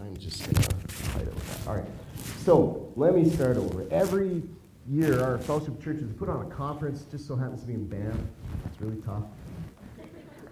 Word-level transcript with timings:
I'm 0.00 0.16
just 0.16 0.44
going 0.44 0.54
to 0.54 1.10
hide 1.10 1.22
it 1.22 1.34
with 1.34 1.64
that. 1.64 1.70
All 1.70 1.76
right. 1.76 1.88
So 2.44 2.92
let 2.96 3.14
me 3.14 3.28
start 3.28 3.56
over. 3.56 3.86
Every 3.90 4.42
year, 4.88 5.22
our 5.22 5.38
fellowship 5.38 5.82
church 5.82 5.98
churches 5.98 6.12
put 6.12 6.28
on 6.28 6.46
a 6.46 6.54
conference, 6.54 7.04
just 7.10 7.26
so 7.26 7.36
happens 7.36 7.62
to 7.62 7.66
be 7.66 7.74
in 7.74 7.86
Banff. 7.86 8.16
It's 8.66 8.80
really 8.80 9.00
tough. 9.02 9.24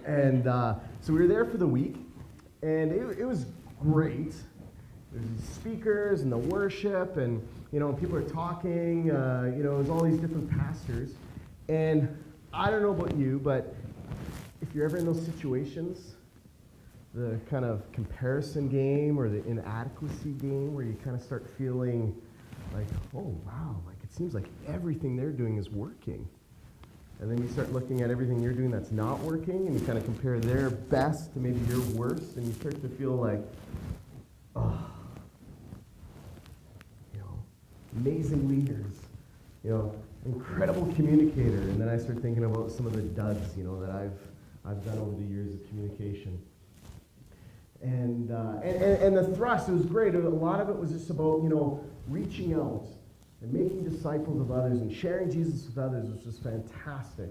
And 0.05 0.47
uh, 0.47 0.75
so 1.01 1.13
we 1.13 1.21
were 1.21 1.27
there 1.27 1.45
for 1.45 1.57
the 1.57 1.67
week, 1.67 1.97
and 2.63 2.93
it, 2.93 3.19
it 3.19 3.25
was 3.25 3.47
great. 3.81 4.35
There's 5.13 5.27
these 5.29 5.49
speakers 5.49 6.23
and 6.23 6.31
the 6.31 6.39
worship, 6.39 7.17
and 7.17 7.47
you 7.73 7.81
know, 7.81 7.93
people 7.93 8.17
are 8.17 8.23
talking. 8.23 9.11
Uh, 9.11 9.53
you 9.57 9.63
know, 9.63 9.77
there's 9.77 9.91
all 9.91 10.03
these 10.03 10.19
different 10.19 10.51
pastors, 10.51 11.13
and 11.69 12.09
I 12.53 12.71
don't 12.71 12.83
know 12.83 12.91
about 12.91 13.17
you, 13.17 13.41
but 13.43 13.75
if 14.61 14.75
you're 14.75 14.85
ever 14.85 14.97
in 14.97 15.07
those 15.07 15.25
situations, 15.25 16.16
the 17.17 17.41
kind 17.49 17.65
of 17.65 17.91
comparison 17.93 18.69
game 18.69 19.19
or 19.19 19.31
the 19.31 19.43
inadequacy 19.47 20.33
game 20.33 20.75
where 20.75 20.85
you 20.85 20.95
kind 21.03 21.17
of 21.17 21.23
start 21.23 21.47
feeling 21.57 22.15
like, 22.75 22.87
oh 23.15 23.35
wow, 23.47 23.75
like 23.87 23.97
it 24.05 24.13
seems 24.13 24.35
like 24.35 24.45
everything 24.69 25.17
they're 25.17 25.31
doing 25.31 25.57
is 25.57 25.71
working. 25.71 26.29
And 27.19 27.31
then 27.31 27.43
you 27.43 27.49
start 27.49 27.73
looking 27.73 28.03
at 28.03 28.11
everything 28.11 28.43
you're 28.43 28.53
doing 28.53 28.71
that's 28.71 28.93
not 28.93 29.19
working, 29.21 29.67
and 29.67 29.81
you 29.81 29.87
kind 29.87 29.97
of 29.97 30.05
compare 30.05 30.39
their 30.39 30.69
best 30.69 31.33
to 31.33 31.39
maybe 31.39 31.59
your 31.73 31.81
worst, 31.97 32.37
and 32.37 32.47
you 32.47 32.53
start 32.53 32.83
to 32.83 32.89
feel 32.91 33.13
like, 33.13 33.41
oh, 34.55 34.79
you 37.15 37.21
know, 37.21 37.39
amazing 37.97 38.47
leaders, 38.47 38.93
you 39.65 39.71
know, 39.71 39.95
incredible 40.27 40.93
communicator. 40.95 41.63
And 41.63 41.81
then 41.81 41.89
I 41.89 41.97
start 41.97 42.21
thinking 42.21 42.45
about 42.45 42.71
some 42.71 42.87
of 42.87 42.93
the 42.93 43.01
duds, 43.01 43.57
you 43.57 43.65
know, 43.65 43.81
that 43.81 43.89
I've, 43.89 44.19
I've 44.67 44.85
done 44.85 44.99
over 44.99 45.17
the 45.17 45.25
years 45.25 45.55
of 45.55 45.67
communication. 45.71 46.39
And, 47.87 48.33
uh, 48.33 48.59
and, 48.65 48.83
and, 48.83 49.03
and, 49.03 49.17
the 49.17 49.37
thrust, 49.37 49.69
it 49.69 49.73
was 49.73 49.87
great. 49.87 50.17
A 50.17 50.19
lot 50.19 50.61
of 50.61 50.69
it 50.69 50.77
was 50.77 50.91
just 50.91 51.09
about, 51.09 51.45
you 51.45 51.49
know, 51.49 51.85
reaching 52.09 52.53
out 52.53 52.85
and 53.41 53.53
making 53.53 53.85
disciples 53.89 54.41
of 54.41 54.51
others 54.51 54.81
and 54.81 54.93
sharing 54.93 55.31
Jesus 55.31 55.65
with 55.67 55.79
others, 55.79 56.09
which 56.11 56.25
was 56.27 56.37
fantastic. 56.41 57.31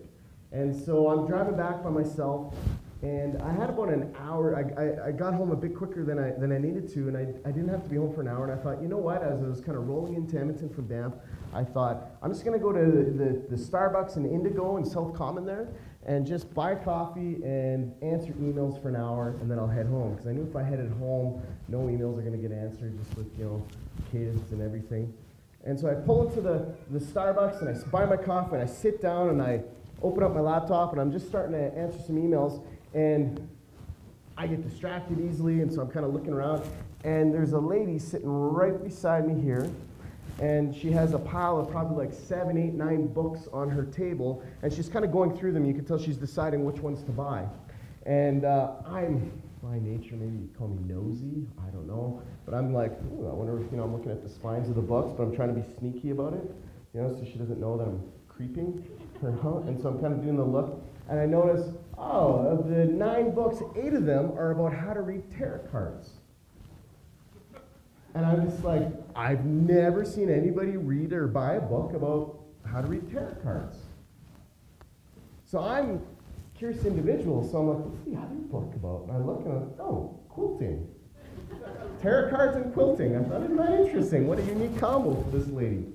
And 0.53 0.73
so 0.73 1.09
I'm 1.09 1.27
driving 1.27 1.57
back 1.57 1.83
by 1.83 1.89
myself, 1.89 2.55
and 3.01 3.41
I 3.41 3.51
had 3.51 3.69
about 3.69 3.89
an 3.89 4.15
hour. 4.17 4.55
I, 4.55 4.81
I, 4.81 5.07
I, 5.09 5.11
got 5.11 5.33
home 5.33 5.51
a 5.51 5.55
bit 5.55 5.75
quicker 5.75 6.05
than 6.05 6.17
I, 6.17 6.31
than 6.31 6.51
I 6.51 6.57
needed 6.57 6.91
to, 6.93 7.07
and 7.07 7.17
I, 7.17 7.27
I 7.47 7.51
didn't 7.51 7.67
have 7.67 7.83
to 7.83 7.89
be 7.89 7.97
home 7.97 8.13
for 8.13 8.21
an 8.21 8.27
hour. 8.27 8.49
And 8.49 8.57
I 8.57 8.63
thought, 8.63 8.81
you 8.81 8.87
know 8.87 8.97
what? 8.97 9.21
As 9.21 9.43
I 9.43 9.47
was 9.47 9.59
kind 9.59 9.77
of 9.77 9.87
rolling 9.87 10.15
into 10.15 10.37
Edmonton 10.37 10.69
from 10.69 10.85
Banff, 10.85 11.13
I 11.53 11.63
thought, 11.63 12.11
I'm 12.23 12.31
just 12.31 12.45
going 12.45 12.57
to 12.57 12.63
go 12.63 12.71
to 12.71 12.79
the, 12.79 13.49
the, 13.49 13.55
the 13.55 13.61
Starbucks 13.61 14.15
and 14.15 14.25
Indigo 14.25 14.77
and 14.77 14.87
South 14.87 15.13
Common 15.13 15.45
there, 15.45 15.67
and 16.05 16.25
just 16.25 16.53
buy 16.53 16.73
coffee 16.73 17.35
and 17.43 17.93
answer 18.01 18.31
emails 18.33 18.81
for 18.81 18.89
an 18.89 18.95
hour, 18.95 19.35
and 19.41 19.51
then 19.51 19.59
I'll 19.59 19.67
head 19.67 19.87
home. 19.87 20.13
Because 20.13 20.27
I 20.27 20.31
knew 20.31 20.47
if 20.47 20.55
I 20.55 20.63
headed 20.63 20.91
home, 20.93 21.41
no 21.67 21.79
emails 21.79 22.17
are 22.17 22.21
going 22.21 22.41
to 22.41 22.47
get 22.47 22.57
answered, 22.57 22.97
just 22.97 23.17
with 23.17 23.27
you 23.37 23.45
know 23.45 23.67
cadence 24.11 24.51
and 24.51 24.61
everything. 24.61 25.13
And 25.65 25.79
so 25.79 25.89
I 25.89 25.95
pull 25.95 26.29
into 26.29 26.41
the, 26.41 26.73
the 26.91 26.99
Starbucks 26.99 27.61
and 27.61 27.69
I 27.69 27.87
buy 27.89 28.05
my 28.05 28.17
coffee 28.17 28.53
and 28.53 28.61
I 28.61 28.67
sit 28.67 29.01
down 29.01 29.29
and 29.29 29.41
I 29.41 29.61
open 30.01 30.23
up 30.23 30.33
my 30.33 30.41
laptop 30.41 30.91
and 30.91 31.01
I'm 31.01 31.11
just 31.11 31.27
starting 31.27 31.53
to 31.53 31.77
answer 31.77 31.99
some 31.99 32.15
emails 32.15 32.61
and 32.93 33.47
I 34.37 34.47
get 34.47 34.67
distracted 34.67 35.19
easily 35.19 35.61
and 35.61 35.71
so 35.71 35.81
I'm 35.81 35.89
kind 35.89 36.05
of 36.05 36.13
looking 36.13 36.33
around 36.33 36.63
and 37.03 37.33
there's 37.33 37.53
a 37.53 37.59
lady 37.59 37.99
sitting 37.99 38.29
right 38.29 38.83
beside 38.83 39.27
me 39.27 39.41
here 39.41 39.69
and 40.39 40.75
she 40.75 40.91
has 40.91 41.13
a 41.13 41.19
pile 41.19 41.59
of 41.59 41.69
probably 41.69 42.05
like 42.05 42.13
seven, 42.13 42.57
eight, 42.57 42.73
nine 42.73 43.07
books 43.07 43.47
on 43.53 43.69
her 43.69 43.85
table, 43.85 44.43
and 44.63 44.73
she's 44.73 44.89
kind 44.89 45.05
of 45.05 45.11
going 45.11 45.35
through 45.37 45.53
them. 45.53 45.65
You 45.65 45.73
can 45.73 45.85
tell 45.85 45.97
she's 45.97 46.17
deciding 46.17 46.65
which 46.65 46.79
ones 46.79 47.03
to 47.03 47.11
buy. 47.11 47.45
And 48.05 48.43
uh, 48.43 48.73
I'm, 48.85 49.31
by 49.63 49.79
nature, 49.79 50.15
maybe 50.15 50.37
you 50.37 50.49
call 50.57 50.67
me 50.67 50.79
nosy, 50.85 51.47
I 51.65 51.69
don't 51.71 51.87
know, 51.87 52.21
but 52.45 52.53
I'm 52.53 52.73
like, 52.73 52.91
I 52.91 53.33
wonder 53.33 53.61
if, 53.63 53.71
you 53.71 53.77
know, 53.77 53.83
I'm 53.83 53.93
looking 53.93 54.11
at 54.11 54.23
the 54.23 54.29
spines 54.29 54.67
of 54.67 54.75
the 54.75 54.81
books, 54.81 55.13
but 55.15 55.23
I'm 55.23 55.35
trying 55.35 55.55
to 55.55 55.59
be 55.59 55.65
sneaky 55.79 56.11
about 56.11 56.33
it, 56.33 56.53
you 56.93 57.01
know, 57.01 57.13
so 57.13 57.25
she 57.25 57.37
doesn't 57.37 57.59
know 57.59 57.77
that 57.77 57.87
I'm 57.87 58.03
creeping 58.27 58.83
her, 59.21 59.63
and 59.67 59.79
so 59.81 59.89
I'm 59.89 59.99
kind 59.99 60.13
of 60.13 60.21
doing 60.21 60.37
the 60.37 60.43
look, 60.43 60.81
and 61.09 61.19
I 61.19 61.25
notice, 61.25 61.73
oh, 61.97 62.45
of 62.47 62.69
the 62.69 62.85
nine 62.85 63.31
books, 63.31 63.61
eight 63.75 63.93
of 63.93 64.05
them 64.05 64.31
are 64.37 64.51
about 64.51 64.73
how 64.73 64.93
to 64.93 65.01
read 65.01 65.23
tarot 65.31 65.67
cards. 65.71 66.11
And 68.13 68.25
I'm 68.25 68.49
just 68.49 68.63
like, 68.63 68.87
I've 69.15 69.45
never 69.45 70.05
seen 70.05 70.29
anybody 70.29 70.77
read 70.77 71.11
or 71.11 71.27
buy 71.27 71.55
a 71.55 71.61
book 71.61 71.93
about 71.93 72.39
how 72.65 72.81
to 72.81 72.87
read 72.87 73.11
tarot 73.11 73.35
cards. 73.43 73.77
So 75.45 75.59
I'm 75.59 76.01
curious 76.57 76.85
individual, 76.85 77.47
so 77.49 77.57
I'm 77.59 77.67
like, 77.67 77.85
what's 77.85 78.05
the 78.05 78.15
other 78.15 78.35
book 78.35 78.73
about? 78.75 79.03
And 79.03 79.11
I 79.11 79.17
look 79.17 79.45
and 79.45 79.53
I'm 79.53 79.59
like, 79.61 79.79
oh, 79.79 80.17
quilting. 80.29 80.87
tarot 82.01 82.29
cards 82.29 82.55
and 82.55 82.73
quilting. 82.73 83.15
I 83.17 83.23
thought, 83.23 83.43
isn't 83.43 83.57
that 83.57 83.71
interesting? 83.71 84.27
What 84.27 84.39
a 84.39 84.43
unique 84.43 84.79
combo 84.79 85.21
for 85.21 85.37
this 85.37 85.47
lady. 85.49 85.85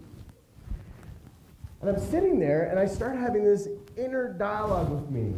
And 1.80 1.90
I'm 1.90 2.00
sitting 2.00 2.38
there 2.38 2.64
and 2.64 2.78
I 2.78 2.86
start 2.86 3.16
having 3.16 3.44
this 3.44 3.68
inner 3.96 4.32
dialogue 4.32 4.90
with 4.90 5.10
me, 5.10 5.34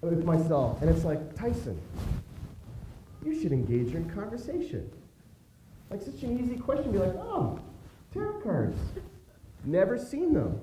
with 0.00 0.24
myself. 0.24 0.80
And 0.80 0.90
it's 0.90 1.04
like, 1.04 1.34
Tyson, 1.36 1.78
you 3.24 3.40
should 3.40 3.52
engage 3.52 3.94
in 3.94 4.08
conversation. 4.10 4.90
Like 5.90 6.00
such 6.00 6.22
an 6.22 6.38
easy 6.42 6.56
question, 6.56 6.90
be 6.90 6.98
like, 6.98 7.14
oh, 7.16 7.60
tarot 8.14 8.40
cards. 8.40 8.78
Never 9.64 9.98
seen 9.98 10.32
them. 10.32 10.58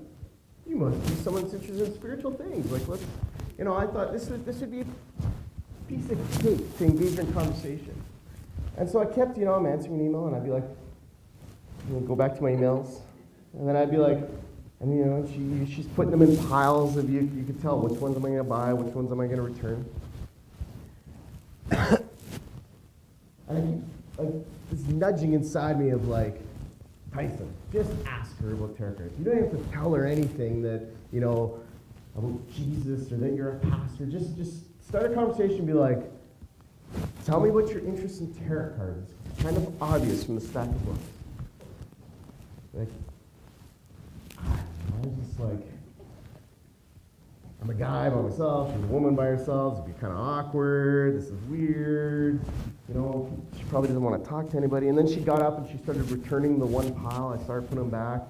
You 0.65 0.75
must 0.75 1.01
be 1.07 1.15
someone 1.23 1.43
that's 1.43 1.53
interested 1.53 1.87
in 1.87 1.93
spiritual 1.93 2.31
things. 2.31 2.71
Like, 2.71 2.87
let's, 2.87 3.03
you 3.57 3.63
know, 3.63 3.75
I 3.75 3.85
thought 3.87 4.11
this 4.11 4.27
would, 4.29 4.45
this 4.45 4.57
would 4.59 4.71
be 4.71 4.81
a 4.81 4.85
piece 5.87 6.09
of 6.09 6.41
cake 6.41 6.77
to 6.77 6.85
engage 6.85 7.17
in 7.17 7.31
conversation. 7.33 7.95
And 8.77 8.89
so 8.89 8.99
I 8.99 9.05
kept, 9.05 9.37
you 9.37 9.45
know, 9.45 9.53
I'm 9.53 9.65
answering 9.65 9.99
an 9.99 10.05
email, 10.05 10.27
and 10.27 10.35
I'd 10.35 10.43
be 10.43 10.51
like, 10.51 10.63
go 12.07 12.15
back 12.15 12.35
to 12.35 12.43
my 12.43 12.49
emails, 12.49 13.01
and 13.53 13.67
then 13.67 13.75
I'd 13.75 13.89
be 13.89 13.97
like, 13.97 14.19
and 14.81 14.95
you 14.95 15.03
know, 15.05 15.27
she, 15.27 15.73
she's 15.73 15.87
putting 15.87 16.11
them 16.11 16.21
in 16.21 16.37
piles 16.47 16.95
of 16.95 17.09
you. 17.09 17.29
You 17.35 17.43
could 17.43 17.61
tell 17.61 17.79
which 17.79 17.99
ones 17.99 18.15
am 18.15 18.25
I 18.25 18.29
going 18.29 18.37
to 18.37 18.43
buy, 18.45 18.71
which 18.73 18.93
ones 18.93 19.11
am 19.11 19.19
I 19.19 19.25
going 19.25 19.37
to 19.37 19.41
return. 19.43 19.85
and 23.49 23.85
I, 24.17 24.21
like, 24.21 24.33
this 24.71 24.87
nudging 24.87 25.33
inside 25.33 25.79
me 25.79 25.89
of 25.89 26.07
like, 26.07 26.39
Tyson, 27.13 27.51
just 27.73 27.91
ask 28.05 28.37
her 28.39 28.53
about 28.53 28.77
tarot 28.77 28.93
cards. 28.93 29.19
You 29.19 29.25
don't 29.25 29.37
have 29.37 29.51
to 29.51 29.63
tell 29.73 29.93
her 29.93 30.05
anything 30.05 30.61
that, 30.61 30.85
you 31.11 31.19
know, 31.19 31.59
about 32.15 32.39
Jesus 32.53 33.11
or 33.11 33.17
that 33.17 33.33
you're 33.33 33.51
a 33.51 33.59
pastor. 33.59 34.05
Just, 34.05 34.37
just 34.37 34.63
start 34.87 35.11
a 35.11 35.13
conversation 35.13 35.65
be 35.65 35.73
like, 35.73 35.99
tell 37.25 37.41
me 37.41 37.51
what 37.51 37.69
your 37.69 37.79
interest 37.79 38.21
in 38.21 38.33
tarot 38.33 38.77
cards. 38.77 39.11
It's 39.25 39.43
kind 39.43 39.57
of 39.57 39.81
obvious 39.81 40.23
from 40.23 40.35
the 40.35 40.41
stack 40.41 40.67
of 40.67 40.85
books. 40.85 40.99
Like, 42.73 42.87
like, 45.39 45.65
I'm 47.61 47.69
a 47.69 47.73
guy 47.73 48.09
by 48.09 48.21
myself, 48.21 48.73
she's 48.73 48.83
a 48.83 48.87
woman 48.87 49.15
by 49.15 49.25
herself, 49.25 49.79
it'd 49.79 49.93
be 49.93 49.99
kind 49.99 50.13
of 50.13 50.19
awkward, 50.19 51.17
this 51.17 51.25
is 51.25 51.41
weird, 51.49 52.39
you 52.89 52.95
know, 52.95 53.31
she 53.55 53.63
probably 53.65 53.89
doesn't 53.89 54.01
want 54.01 54.23
to 54.23 54.27
talk 54.27 54.49
to 54.49 54.57
anybody. 54.57 54.87
And 54.87 54.97
then 54.97 55.07
she 55.07 55.19
got 55.19 55.41
up 55.43 55.59
and 55.59 55.69
she 55.69 55.77
started 55.83 56.09
returning 56.09 56.57
the 56.57 56.65
one 56.65 56.91
pile. 56.95 57.37
I 57.39 57.43
started 57.43 57.69
putting 57.69 57.83
them 57.83 57.91
back. 57.91 58.21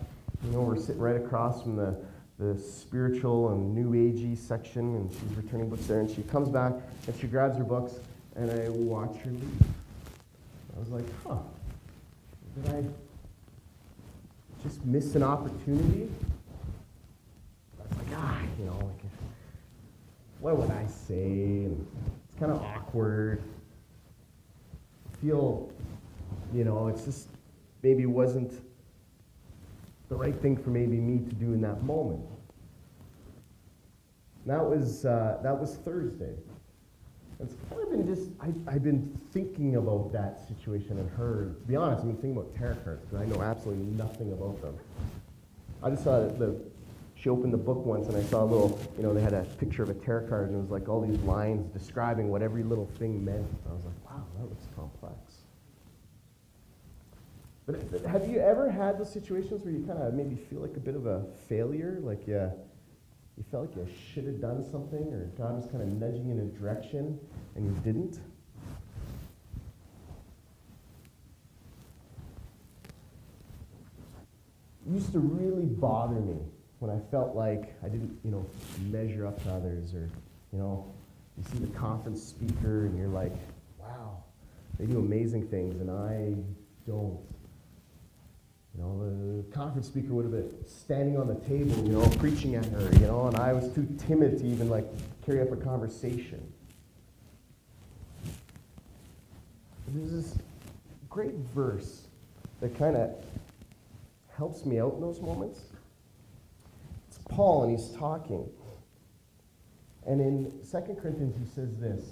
You 0.44 0.52
know, 0.52 0.62
we're 0.62 0.78
sitting 0.78 1.00
right 1.00 1.16
across 1.16 1.62
from 1.62 1.78
the, 1.78 1.96
the 2.40 2.60
spiritual 2.60 3.54
and 3.54 3.74
new 3.74 3.92
agey 3.92 4.38
section, 4.38 4.96
and 4.96 5.12
she's 5.12 5.38
returning 5.38 5.70
books 5.70 5.86
there. 5.86 6.02
And 6.02 6.10
she 6.10 6.24
comes 6.24 6.50
back 6.50 6.74
and 7.08 7.16
she 7.20 7.28
grabs 7.28 7.58
her 7.58 7.64
books, 7.64 7.94
and 8.36 8.52
I 8.52 8.68
watch 8.70 9.16
her 9.20 9.32
leave. 9.32 9.64
I 10.76 10.80
was 10.80 10.90
like, 10.90 11.06
huh, 11.26 11.38
did 12.56 12.74
I 12.74 12.84
just 14.64 14.84
miss 14.86 15.16
an 15.16 15.24
opportunity? 15.24 16.10
I 18.14 18.18
ah, 18.18 18.42
you 18.58 18.66
know, 18.66 18.78
like, 18.78 19.04
what 20.40 20.58
would 20.58 20.72
I 20.72 20.86
say? 20.88 21.66
And 21.66 21.88
it's 22.28 22.40
kind 22.40 22.52
of 22.52 22.62
awkward 22.62 23.44
feel, 25.22 25.72
you 26.54 26.64
know, 26.64 26.88
it's 26.88 27.04
just 27.06 27.28
maybe 27.84 28.06
wasn't 28.06 28.54
the 30.10 30.16
right 30.16 30.40
thing 30.42 30.58
for 30.58 30.70
maybe 30.70 30.98
me 30.98 31.20
to 31.28 31.36
do 31.36 31.54
in 31.54 31.62
that 31.62 31.84
moment. 31.84 32.22
that 34.46 34.64
was, 34.64 35.06
uh, 35.06 35.38
that 35.44 35.58
was 35.58 35.76
Thursday. 35.76 36.34
It's 37.40 37.56
kind 37.70 37.82
of 37.82 37.90
been 37.92 38.08
just, 38.08 38.30
I, 38.42 38.72
have 38.72 38.84
been 38.84 39.18
thinking 39.32 39.76
about 39.76 40.12
that 40.12 40.46
situation 40.48 40.98
and 40.98 41.10
her. 41.12 41.54
To 41.62 41.68
be 41.68 41.76
honest, 41.76 42.02
I've 42.02 42.08
been 42.08 42.16
thinking 42.16 42.38
about 42.38 42.56
tarot 42.56 42.76
cards 42.84 43.06
because 43.06 43.22
I 43.22 43.26
know 43.30 43.42
absolutely 43.42 43.86
nothing 43.96 44.34
about 44.34 44.62
them. 44.62 44.78
I 45.82 45.92
just 45.92 46.04
saw 46.04 46.20
the, 46.20 46.60
she 47.22 47.28
opened 47.28 47.52
the 47.52 47.58
book 47.58 47.86
once 47.86 48.08
and 48.08 48.16
I 48.16 48.24
saw 48.24 48.44
a 48.44 48.46
little, 48.46 48.80
you 48.96 49.04
know, 49.04 49.14
they 49.14 49.22
had 49.22 49.34
a 49.34 49.44
picture 49.60 49.84
of 49.84 49.90
a 49.90 49.94
tarot 49.94 50.30
card 50.30 50.50
and 50.50 50.58
it 50.58 50.62
was 50.62 50.72
like 50.72 50.88
all 50.88 51.02
these 51.02 51.20
lines 51.22 51.68
describing 51.74 52.30
what 52.30 52.42
every 52.42 52.64
little 52.64 52.90
thing 52.98 53.24
meant. 53.26 53.46
I 53.70 53.74
was 53.74 53.84
like, 53.84 54.06
wow, 54.10 54.24
that 54.38 54.46
looks 54.46 54.66
complex. 54.74 55.16
But 57.66 58.06
have 58.06 58.28
you 58.30 58.40
ever 58.40 58.72
had 58.72 58.98
those 58.98 59.12
situations 59.12 59.66
where 59.66 59.74
you 59.74 59.86
kind 59.86 60.00
of 60.02 60.14
maybe 60.14 60.36
feel 60.36 60.62
like 60.62 60.78
a 60.78 60.80
bit 60.80 60.96
of 60.96 61.08
a 61.08 61.26
failure? 61.50 62.00
Like 62.02 62.26
you, 62.26 62.52
you 63.38 63.44
felt 63.52 63.76
like 63.76 63.76
you 63.76 63.94
should 64.14 64.26
have 64.26 64.40
done 64.40 64.64
something 64.72 65.14
or 65.14 65.26
God 65.38 65.58
was 65.58 65.66
kind 65.66 65.84
of 65.84 65.90
nudging 65.90 66.30
in 66.30 66.40
a 66.40 66.46
direction 66.58 67.20
and 67.56 67.66
you 67.66 67.82
didn't? 67.84 68.20
Used 74.90 75.12
to 75.12 75.20
really 75.20 75.66
bother 75.66 76.22
me 76.22 76.40
when 76.80 76.90
I 76.90 77.00
felt 77.12 77.36
like 77.36 77.76
I 77.84 77.90
didn't, 77.90 78.18
you 78.24 78.32
know, 78.32 78.46
measure 78.90 79.28
up 79.28 79.42
to 79.44 79.52
others 79.52 79.94
or, 79.94 80.10
you 80.52 80.60
know, 80.60 80.92
you 81.38 81.44
see 81.52 81.60
the 81.60 81.78
conference 81.78 82.24
speaker 82.24 82.86
and 82.86 82.98
you're 82.98 83.10
like, 83.10 83.34
wow, 83.80 84.24
they 84.80 84.86
do 84.86 85.00
amazing 85.00 85.48
things 85.48 85.80
and 85.82 85.92
I 85.92 86.36
don't. 86.90 87.20
You 88.76 88.84
know, 88.84 89.42
the 89.42 89.52
conference 89.52 89.88
speaker 89.88 90.14
would 90.14 90.26
have 90.26 90.32
been 90.32 90.54
standing 90.66 91.18
on 91.18 91.28
the 91.28 91.36
table, 91.36 91.76
you 91.84 91.92
know, 91.92 92.08
preaching 92.18 92.56
at 92.56 92.66
her, 92.66 92.90
you 92.94 93.08
know, 93.08 93.28
and 93.28 93.36
I 93.36 93.52
was 93.52 93.74
too 93.74 93.86
timid 94.08 94.38
to 94.38 94.46
even 94.46 94.70
like 94.70 94.86
carry 95.26 95.42
up 95.42 95.52
a 95.52 95.58
conversation. 95.58 96.42
There's 99.88 100.12
this 100.12 100.38
great 101.10 101.34
verse 101.54 102.04
that 102.62 102.78
kind 102.78 102.96
of 102.96 103.10
helps 104.38 104.66
me 104.66 104.80
out 104.80 104.94
in 104.94 105.02
those 105.02 105.20
moments. 105.20 105.62
Paul, 107.30 107.64
and 107.64 107.80
he's 107.80 107.90
talking. 107.96 108.50
And 110.06 110.20
in 110.20 110.52
2 110.70 110.96
Corinthians, 111.02 111.36
he 111.38 111.46
says 111.56 111.76
this 111.80 112.04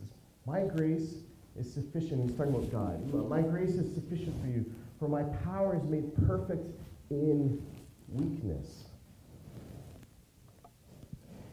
He 0.00 0.06
says, 0.06 0.18
My 0.46 0.62
grace 0.62 1.16
is 1.58 1.72
sufficient. 1.72 2.28
He's 2.28 2.36
talking 2.36 2.54
about 2.54 2.72
God. 2.72 3.28
My 3.28 3.42
grace 3.42 3.74
is 3.74 3.94
sufficient 3.94 4.40
for 4.40 4.48
you, 4.48 4.64
for 4.98 5.08
my 5.08 5.22
power 5.44 5.76
is 5.76 5.84
made 5.84 6.14
perfect 6.26 6.66
in 7.10 7.64
weakness. 8.08 8.84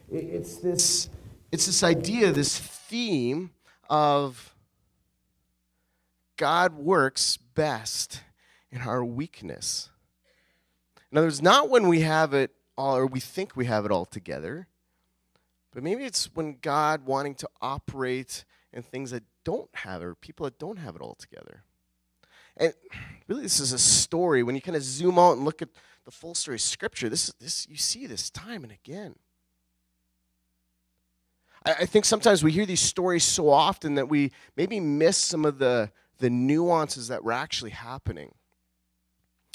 It's 0.09 0.57
this, 0.57 1.09
it's 1.51 1.65
this 1.65 1.83
idea, 1.83 2.31
this 2.31 2.57
theme 2.57 3.51
of 3.89 4.53
God 6.38 6.75
works 6.75 7.38
best 7.38 8.21
in 8.71 8.81
our 8.81 9.03
weakness. 9.03 9.89
In 11.11 11.17
other 11.17 11.27
words, 11.27 11.41
not 11.41 11.69
when 11.69 11.88
we 11.88 12.01
have 12.01 12.33
it 12.33 12.51
all 12.77 12.95
or 12.95 13.05
we 13.05 13.19
think 13.19 13.55
we 13.55 13.65
have 13.65 13.85
it 13.85 13.91
all 13.91 14.05
together, 14.05 14.67
but 15.71 15.83
maybe 15.83 16.03
it's 16.05 16.29
when 16.33 16.57
God 16.61 17.05
wanting 17.05 17.35
to 17.35 17.49
operate 17.61 18.45
in 18.71 18.83
things 18.83 19.11
that 19.11 19.23
don't 19.43 19.69
have 19.73 20.01
it 20.01 20.05
or 20.05 20.15
people 20.15 20.45
that 20.45 20.59
don't 20.59 20.77
have 20.77 20.95
it 20.95 21.01
all 21.01 21.15
together. 21.15 21.63
And 22.57 22.73
really, 23.27 23.43
this 23.43 23.59
is 23.59 23.73
a 23.73 23.79
story. 23.79 24.43
When 24.43 24.55
you 24.55 24.61
kind 24.61 24.75
of 24.75 24.83
zoom 24.83 25.17
out 25.17 25.33
and 25.33 25.45
look 25.45 25.61
at 25.61 25.69
the 26.05 26.11
full 26.11 26.35
story 26.35 26.55
of 26.55 26.61
Scripture, 26.61 27.09
this, 27.09 27.33
this 27.39 27.67
you 27.67 27.77
see 27.77 28.05
this 28.05 28.29
time 28.29 28.63
and 28.63 28.71
again. 28.71 29.15
I, 31.65 31.73
I 31.81 31.85
think 31.85 32.05
sometimes 32.05 32.43
we 32.43 32.51
hear 32.51 32.65
these 32.65 32.81
stories 32.81 33.23
so 33.23 33.49
often 33.49 33.95
that 33.95 34.09
we 34.09 34.31
maybe 34.55 34.79
miss 34.79 35.17
some 35.17 35.45
of 35.45 35.57
the, 35.57 35.91
the 36.19 36.29
nuances 36.29 37.07
that 37.07 37.23
were 37.23 37.31
actually 37.31 37.71
happening. 37.71 38.33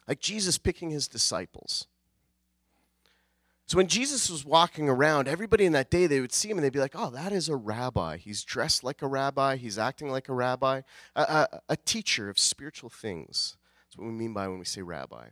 Like 0.08 0.20
Jesus 0.20 0.58
picking 0.58 0.90
his 0.90 1.06
disciples. 1.06 1.86
So 3.68 3.76
when 3.76 3.86
Jesus 3.86 4.30
was 4.30 4.46
walking 4.46 4.88
around, 4.88 5.28
everybody 5.28 5.66
in 5.66 5.72
that 5.72 5.90
day, 5.90 6.06
they 6.06 6.20
would 6.20 6.32
see 6.32 6.48
him 6.48 6.56
and 6.56 6.64
they'd 6.64 6.72
be 6.72 6.78
like, 6.78 6.94
oh, 6.94 7.10
that 7.10 7.32
is 7.32 7.50
a 7.50 7.54
rabbi. 7.54 8.16
He's 8.16 8.42
dressed 8.42 8.82
like 8.82 9.02
a 9.02 9.06
rabbi. 9.06 9.56
He's 9.56 9.78
acting 9.78 10.10
like 10.10 10.30
a 10.30 10.32
rabbi, 10.32 10.80
a, 11.14 11.20
a, 11.20 11.60
a 11.68 11.76
teacher 11.76 12.30
of 12.30 12.38
spiritual 12.38 12.88
things. 12.88 13.58
That's 13.84 13.98
what 13.98 14.06
we 14.06 14.14
mean 14.14 14.32
by 14.32 14.48
when 14.48 14.58
we 14.58 14.64
say 14.64 14.80
rabbi. 14.80 15.26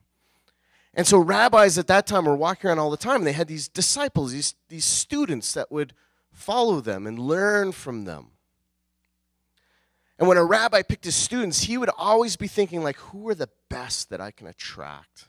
And 0.93 1.07
so 1.07 1.19
rabbis 1.19 1.79
at 1.79 1.87
that 1.87 2.07
time 2.07 2.27
were 2.27 2.37
walking 2.37 2.69
around 2.69 2.79
all 2.79 2.91
the 2.91 2.99
time 2.99 3.25
they 3.25 3.33
had 3.33 3.49
these 3.49 3.69
disciples, 3.69 4.33
these, 4.33 4.55
these 4.69 4.85
students 4.85 5.55
that 5.55 5.73
would 5.73 5.95
follow 6.31 6.83
them 6.83 7.07
and 7.07 7.19
learn 7.19 7.73
from 7.73 8.05
them. 8.05 8.33
And 10.19 10.29
when 10.29 10.37
a 10.37 10.45
rabbi 10.45 10.83
picked 10.83 11.07
his 11.07 11.17
students, 11.17 11.63
he 11.63 11.79
would 11.79 11.91
always 11.97 12.37
be 12.37 12.49
thinking, 12.49 12.83
like, 12.83 12.97
who 12.97 13.27
are 13.31 13.35
the 13.35 13.49
best 13.71 14.11
that 14.11 14.21
I 14.21 14.31
can 14.31 14.47
attract? 14.47 15.29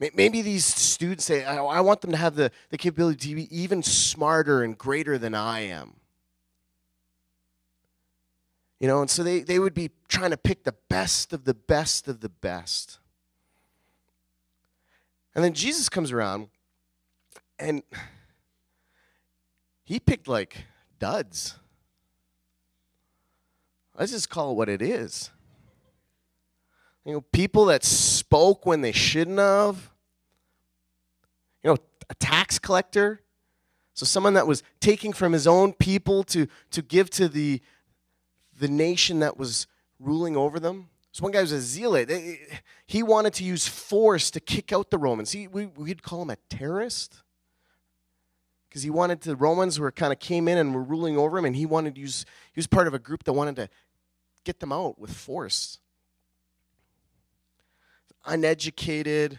Maybe 0.00 0.42
these 0.42 0.64
students 0.64 1.24
say, 1.24 1.44
I 1.44 1.80
want 1.80 2.02
them 2.02 2.12
to 2.12 2.16
have 2.16 2.36
the, 2.36 2.52
the 2.70 2.78
capability 2.78 3.30
to 3.30 3.34
be 3.34 3.56
even 3.56 3.82
smarter 3.82 4.62
and 4.62 4.78
greater 4.78 5.18
than 5.18 5.34
I 5.34 5.60
am. 5.60 5.94
You 8.78 8.86
know, 8.86 9.00
and 9.00 9.10
so 9.10 9.24
they, 9.24 9.40
they 9.40 9.58
would 9.58 9.74
be 9.74 9.90
trying 10.06 10.30
to 10.30 10.36
pick 10.36 10.62
the 10.62 10.74
best 10.88 11.32
of 11.32 11.44
the 11.44 11.54
best 11.54 12.06
of 12.06 12.20
the 12.20 12.28
best. 12.28 13.00
And 15.34 15.44
then 15.44 15.52
Jesus 15.52 15.88
comes 15.88 16.12
around 16.12 16.48
and 17.58 17.82
he 19.84 19.98
picked 19.98 20.28
like 20.28 20.64
duds. 21.00 21.56
Let's 23.98 24.12
just 24.12 24.30
call 24.30 24.52
it 24.52 24.54
what 24.54 24.68
it 24.68 24.80
is. 24.80 25.30
You 27.04 27.14
know, 27.14 27.20
people 27.32 27.64
that 27.64 27.82
spoke 28.28 28.66
when 28.66 28.82
they 28.82 28.92
shouldn't 28.92 29.38
have. 29.38 29.90
You 31.62 31.70
know, 31.70 31.76
a 32.10 32.14
tax 32.16 32.58
collector. 32.58 33.22
So 33.94 34.04
someone 34.04 34.34
that 34.34 34.46
was 34.46 34.62
taking 34.80 35.14
from 35.14 35.32
his 35.32 35.46
own 35.46 35.72
people 35.72 36.22
to, 36.24 36.46
to 36.72 36.82
give 36.82 37.08
to 37.10 37.26
the, 37.26 37.62
the 38.60 38.68
nation 38.68 39.20
that 39.20 39.38
was 39.38 39.66
ruling 39.98 40.36
over 40.36 40.60
them. 40.60 40.90
So 41.10 41.22
one 41.22 41.32
guy 41.32 41.40
was 41.40 41.52
a 41.52 41.60
zealot. 41.60 42.10
He 42.86 43.02
wanted 43.02 43.32
to 43.34 43.44
use 43.44 43.66
force 43.66 44.30
to 44.32 44.40
kick 44.40 44.74
out 44.74 44.90
the 44.90 44.98
Romans. 44.98 45.32
He, 45.32 45.48
we, 45.48 45.64
we'd 45.64 46.02
call 46.02 46.20
him 46.20 46.30
a 46.30 46.36
terrorist 46.50 47.22
because 48.68 48.82
he 48.82 48.90
wanted 48.90 49.22
the 49.22 49.36
Romans 49.36 49.80
were 49.80 49.90
kind 49.90 50.12
of 50.12 50.18
came 50.18 50.48
in 50.48 50.58
and 50.58 50.74
were 50.74 50.82
ruling 50.82 51.16
over 51.16 51.38
him, 51.38 51.46
and 51.46 51.56
he 51.56 51.64
wanted 51.64 51.94
to 51.94 52.00
use. 52.02 52.26
He 52.52 52.58
was 52.58 52.66
part 52.66 52.86
of 52.86 52.92
a 52.92 52.98
group 52.98 53.24
that 53.24 53.32
wanted 53.32 53.56
to 53.56 53.70
get 54.44 54.60
them 54.60 54.70
out 54.70 54.98
with 54.98 55.10
force. 55.10 55.78
Uneducated, 58.26 59.38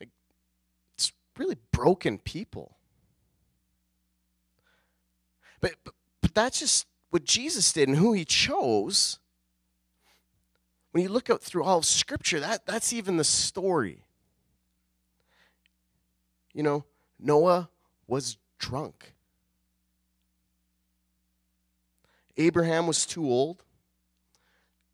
like, 0.00 0.08
it's 0.94 1.12
really 1.38 1.56
broken 1.70 2.18
people. 2.18 2.76
But, 5.60 5.74
but, 5.84 5.94
but 6.20 6.34
that's 6.34 6.58
just 6.58 6.86
what 7.10 7.24
Jesus 7.24 7.72
did 7.72 7.88
and 7.88 7.98
who 7.98 8.12
he 8.12 8.24
chose. 8.24 9.18
When 10.90 11.02
you 11.02 11.08
look 11.08 11.30
out 11.30 11.42
through 11.42 11.64
all 11.64 11.78
of 11.78 11.84
Scripture, 11.84 12.40
that, 12.40 12.66
that's 12.66 12.92
even 12.92 13.16
the 13.16 13.24
story. 13.24 14.04
You 16.52 16.62
know, 16.62 16.84
Noah 17.18 17.70
was 18.06 18.36
drunk. 18.58 19.14
Abraham 22.36 22.86
was 22.86 23.06
too 23.06 23.24
old. 23.24 23.62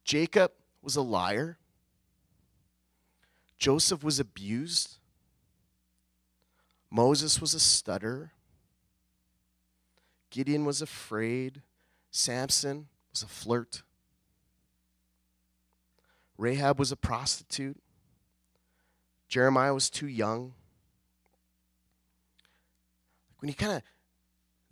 Jacob 0.05 0.53
was 0.83 0.97
a 0.97 1.03
liar. 1.03 1.57
Joseph 3.59 4.05
was 4.05 4.21
abused. 4.21 4.99
Moses 6.91 7.41
was 7.41 7.55
a 7.55 7.61
stutter. 7.61 8.33
Gideon 10.31 10.65
was 10.65 10.81
afraid. 10.81 11.63
Samson 12.11 12.89
was 13.11 13.23
a 13.23 13.27
flirt. 13.27 13.83
Rahab 16.37 16.79
was 16.79 16.93
a 16.93 16.97
prostitute. 16.97 17.77
Jeremiah 19.29 19.75
was 19.75 19.91
too 19.91 20.07
young 20.07 20.55
when 23.41 23.49
you 23.49 23.55
kind 23.55 23.73
of 23.73 23.83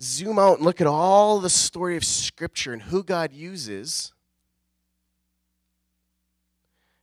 zoom 0.00 0.38
out 0.38 0.58
and 0.58 0.64
look 0.64 0.80
at 0.80 0.86
all 0.86 1.38
the 1.38 1.50
story 1.50 1.96
of 1.96 2.04
Scripture 2.04 2.72
and 2.72 2.82
who 2.82 3.02
God 3.02 3.32
uses, 3.32 4.12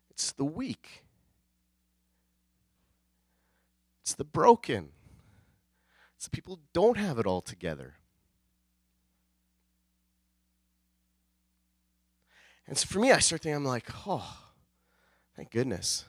it's 0.10 0.32
the 0.34 0.46
weak, 0.46 1.03
it's 4.04 4.14
the 4.14 4.24
broken, 4.24 4.90
it's 6.16 6.26
the 6.26 6.32
people 6.32 6.58
who 6.58 6.62
don't 6.74 6.98
have 6.98 7.18
it 7.18 7.26
all 7.26 7.42
together. 7.42 7.96
And 12.68 12.78
so 12.78 12.86
for 12.86 13.00
me, 13.00 13.12
I 13.12 13.20
start 13.20 13.42
thinking, 13.42 13.56
I'm 13.58 13.66
like, 13.66 13.88
oh, 14.06 14.38
thank 15.36 15.50
goodness 15.50 16.06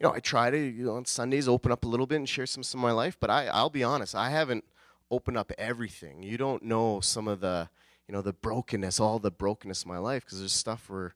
you 0.00 0.06
know, 0.06 0.14
I 0.14 0.20
try 0.20 0.50
to 0.50 0.58
you 0.58 0.86
know, 0.86 0.94
on 0.94 1.04
Sundays 1.04 1.46
open 1.46 1.70
up 1.70 1.84
a 1.84 1.88
little 1.88 2.06
bit 2.06 2.16
and 2.16 2.28
share 2.28 2.46
some, 2.46 2.62
some 2.62 2.80
of 2.80 2.82
my 2.82 2.92
life, 2.92 3.18
but 3.20 3.28
I, 3.28 3.46
I'll 3.46 3.70
be 3.70 3.84
honest, 3.84 4.14
I 4.14 4.30
haven't 4.30 4.64
opened 5.10 5.36
up 5.36 5.52
everything. 5.58 6.22
You 6.22 6.38
don't 6.38 6.62
know 6.62 7.00
some 7.00 7.28
of 7.28 7.40
the, 7.40 7.68
you 8.08 8.14
know, 8.14 8.22
the 8.22 8.32
brokenness, 8.32 8.98
all 8.98 9.18
the 9.18 9.30
brokenness 9.30 9.82
of 9.82 9.88
my 9.88 9.98
life, 9.98 10.24
because 10.24 10.38
there's 10.38 10.52
stuff 10.52 10.88
where, 10.88 11.14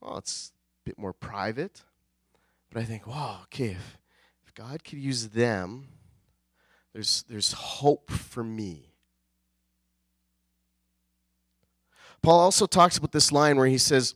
well, 0.00 0.16
it's 0.16 0.52
a 0.54 0.88
bit 0.88 0.98
more 0.98 1.12
private. 1.12 1.82
But 2.72 2.82
I 2.82 2.84
think, 2.84 3.06
wow, 3.06 3.40
okay, 3.44 3.70
if, 3.70 3.98
if 4.46 4.54
God 4.54 4.84
could 4.84 4.98
use 4.98 5.28
them, 5.28 5.88
there's, 6.92 7.24
there's 7.28 7.52
hope 7.52 8.10
for 8.10 8.42
me. 8.42 8.92
Paul 12.22 12.40
also 12.40 12.66
talks 12.66 12.98
about 12.98 13.12
this 13.12 13.30
line 13.30 13.56
where 13.56 13.66
he 13.66 13.78
says, 13.78 14.14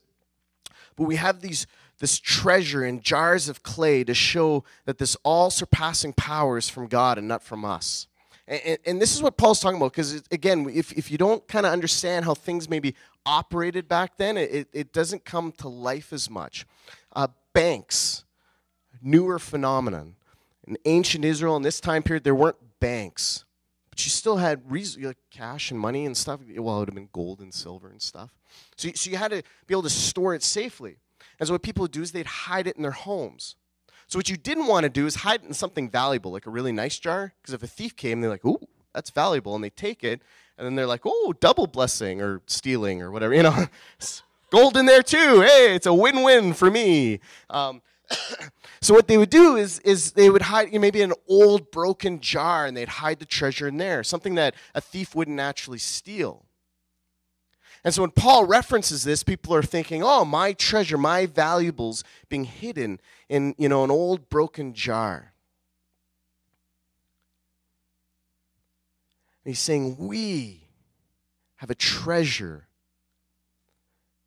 but 0.96 1.04
we 1.04 1.16
have 1.16 1.40
these 1.40 1.66
this 2.00 2.18
treasure 2.18 2.84
in 2.84 3.00
jars 3.00 3.48
of 3.48 3.62
clay 3.62 4.02
to 4.04 4.14
show 4.14 4.64
that 4.86 4.98
this 4.98 5.16
all 5.22 5.50
surpassing 5.50 6.14
power 6.14 6.58
is 6.58 6.68
from 6.68 6.88
God 6.88 7.18
and 7.18 7.28
not 7.28 7.42
from 7.42 7.64
us. 7.64 8.08
And, 8.48 8.78
and, 8.84 9.00
this 9.00 9.14
is 9.14 9.22
what 9.22 9.36
Paul's 9.36 9.60
talking 9.60 9.76
about, 9.76 9.92
because 9.92 10.24
again, 10.32 10.68
if, 10.72 10.90
if 10.92 11.08
you 11.08 11.18
don't 11.18 11.46
kind 11.46 11.64
of 11.66 11.72
understand 11.72 12.24
how 12.24 12.34
things 12.34 12.68
maybe 12.68 12.96
operated 13.24 13.86
back 13.86 14.16
then, 14.16 14.36
it, 14.36 14.66
it 14.72 14.92
doesn't 14.92 15.24
come 15.24 15.52
to 15.58 15.68
life 15.68 16.12
as 16.12 16.28
much. 16.28 16.66
Uh, 17.14 17.28
banks, 17.52 18.24
newer 19.02 19.38
phenomenon. 19.38 20.16
In 20.66 20.76
ancient 20.84 21.24
Israel, 21.24 21.56
in 21.56 21.62
this 21.62 21.80
time 21.80 22.02
period, 22.02 22.24
there 22.24 22.34
weren't 22.34 22.56
banks, 22.80 23.44
but 23.90 24.04
you 24.04 24.10
still 24.10 24.36
had 24.36 24.62
like 24.70 25.16
cash 25.30 25.70
and 25.70 25.80
money 25.80 26.06
and 26.06 26.16
stuff. 26.16 26.40
Well, 26.56 26.76
it 26.76 26.78
would 26.80 26.88
have 26.88 26.94
been 26.94 27.08
gold 27.12 27.40
and 27.40 27.52
silver 27.52 27.88
and 27.88 28.00
stuff. 28.00 28.32
So, 28.76 28.90
so 28.94 29.10
you 29.10 29.16
had 29.16 29.30
to 29.30 29.42
be 29.66 29.74
able 29.74 29.82
to 29.82 29.90
store 29.90 30.34
it 30.34 30.42
safely. 30.42 30.96
And 31.38 31.46
so 31.46 31.54
what 31.54 31.62
people 31.62 31.82
would 31.82 31.90
do 31.90 32.02
is 32.02 32.12
they'd 32.12 32.26
hide 32.26 32.66
it 32.66 32.76
in 32.76 32.82
their 32.82 32.90
homes. 32.90 33.56
So 34.06 34.18
what 34.18 34.28
you 34.28 34.36
didn't 34.36 34.66
want 34.66 34.84
to 34.84 34.90
do 34.90 35.06
is 35.06 35.16
hide 35.16 35.42
it 35.42 35.46
in 35.46 35.54
something 35.54 35.88
valuable, 35.88 36.32
like 36.32 36.46
a 36.46 36.50
really 36.50 36.72
nice 36.72 36.98
jar, 36.98 37.32
because 37.40 37.54
if 37.54 37.62
a 37.62 37.66
thief 37.68 37.94
came, 37.94 38.20
they're 38.20 38.30
like, 38.30 38.44
"Ooh, 38.44 38.58
that's 38.92 39.10
valuable," 39.10 39.54
and 39.54 39.62
they 39.62 39.70
take 39.70 40.02
it, 40.02 40.20
and 40.58 40.66
then 40.66 40.74
they're 40.74 40.86
like, 40.86 41.02
"Oh, 41.04 41.32
double 41.38 41.68
blessing 41.68 42.20
or 42.20 42.42
stealing 42.46 43.00
or 43.02 43.10
whatever," 43.10 43.34
you 43.36 43.44
know. 43.44 43.66
Gold 44.50 44.76
in 44.76 44.86
there 44.86 45.02
too. 45.04 45.42
Hey, 45.42 45.76
it's 45.76 45.86
a 45.86 45.94
win-win 45.94 46.54
for 46.54 46.72
me. 46.72 47.20
Um, 47.48 47.82
so 48.80 48.94
what 48.94 49.08
they 49.08 49.18
would 49.18 49.30
do 49.30 49.56
is, 49.56 49.78
is 49.80 50.12
they 50.12 50.30
would 50.30 50.42
hide 50.42 50.68
you 50.68 50.74
know, 50.74 50.80
maybe 50.80 51.02
an 51.02 51.12
old 51.28 51.70
broken 51.70 52.20
jar 52.20 52.66
and 52.66 52.76
they'd 52.76 52.88
hide 52.88 53.18
the 53.18 53.26
treasure 53.26 53.68
in 53.68 53.76
there, 53.76 54.02
something 54.02 54.34
that 54.34 54.54
a 54.74 54.80
thief 54.80 55.14
wouldn't 55.14 55.40
actually 55.40 55.78
steal. 55.78 56.44
And 57.82 57.94
so 57.94 58.02
when 58.02 58.10
Paul 58.10 58.44
references 58.44 59.04
this, 59.04 59.22
people 59.22 59.54
are 59.54 59.62
thinking, 59.62 60.02
oh, 60.02 60.24
my 60.24 60.52
treasure, 60.52 60.98
my 60.98 61.26
valuables 61.26 62.04
being 62.28 62.44
hidden 62.44 63.00
in 63.28 63.54
you 63.56 63.68
know, 63.68 63.84
an 63.84 63.90
old 63.90 64.28
broken 64.28 64.74
jar. 64.74 65.32
And 69.44 69.52
he's 69.52 69.60
saying, 69.60 69.96
we 69.96 70.68
have 71.56 71.70
a 71.70 71.74
treasure 71.74 72.66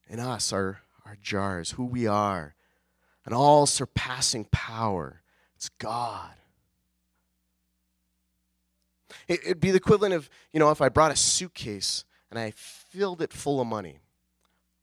in 0.08 0.20
us, 0.20 0.52
our, 0.52 0.82
our 1.06 1.18
jars, 1.22 1.72
who 1.72 1.86
we 1.86 2.08
are, 2.08 2.56
an 3.26 3.34
all 3.34 3.66
surpassing 3.66 4.46
power. 4.46 5.22
It's 5.56 5.70
God. 5.70 6.32
It'd 9.28 9.60
be 9.60 9.72
the 9.72 9.78
equivalent 9.78 10.14
of, 10.14 10.30
you 10.52 10.60
know, 10.60 10.72
if 10.72 10.82
I 10.82 10.90
brought 10.90 11.12
a 11.12 11.16
suitcase 11.16 12.04
and 12.30 12.40
I 12.40 12.52
filled 12.56 13.22
it 13.22 13.32
full 13.32 13.62
of 13.62 13.68
money. 13.68 14.00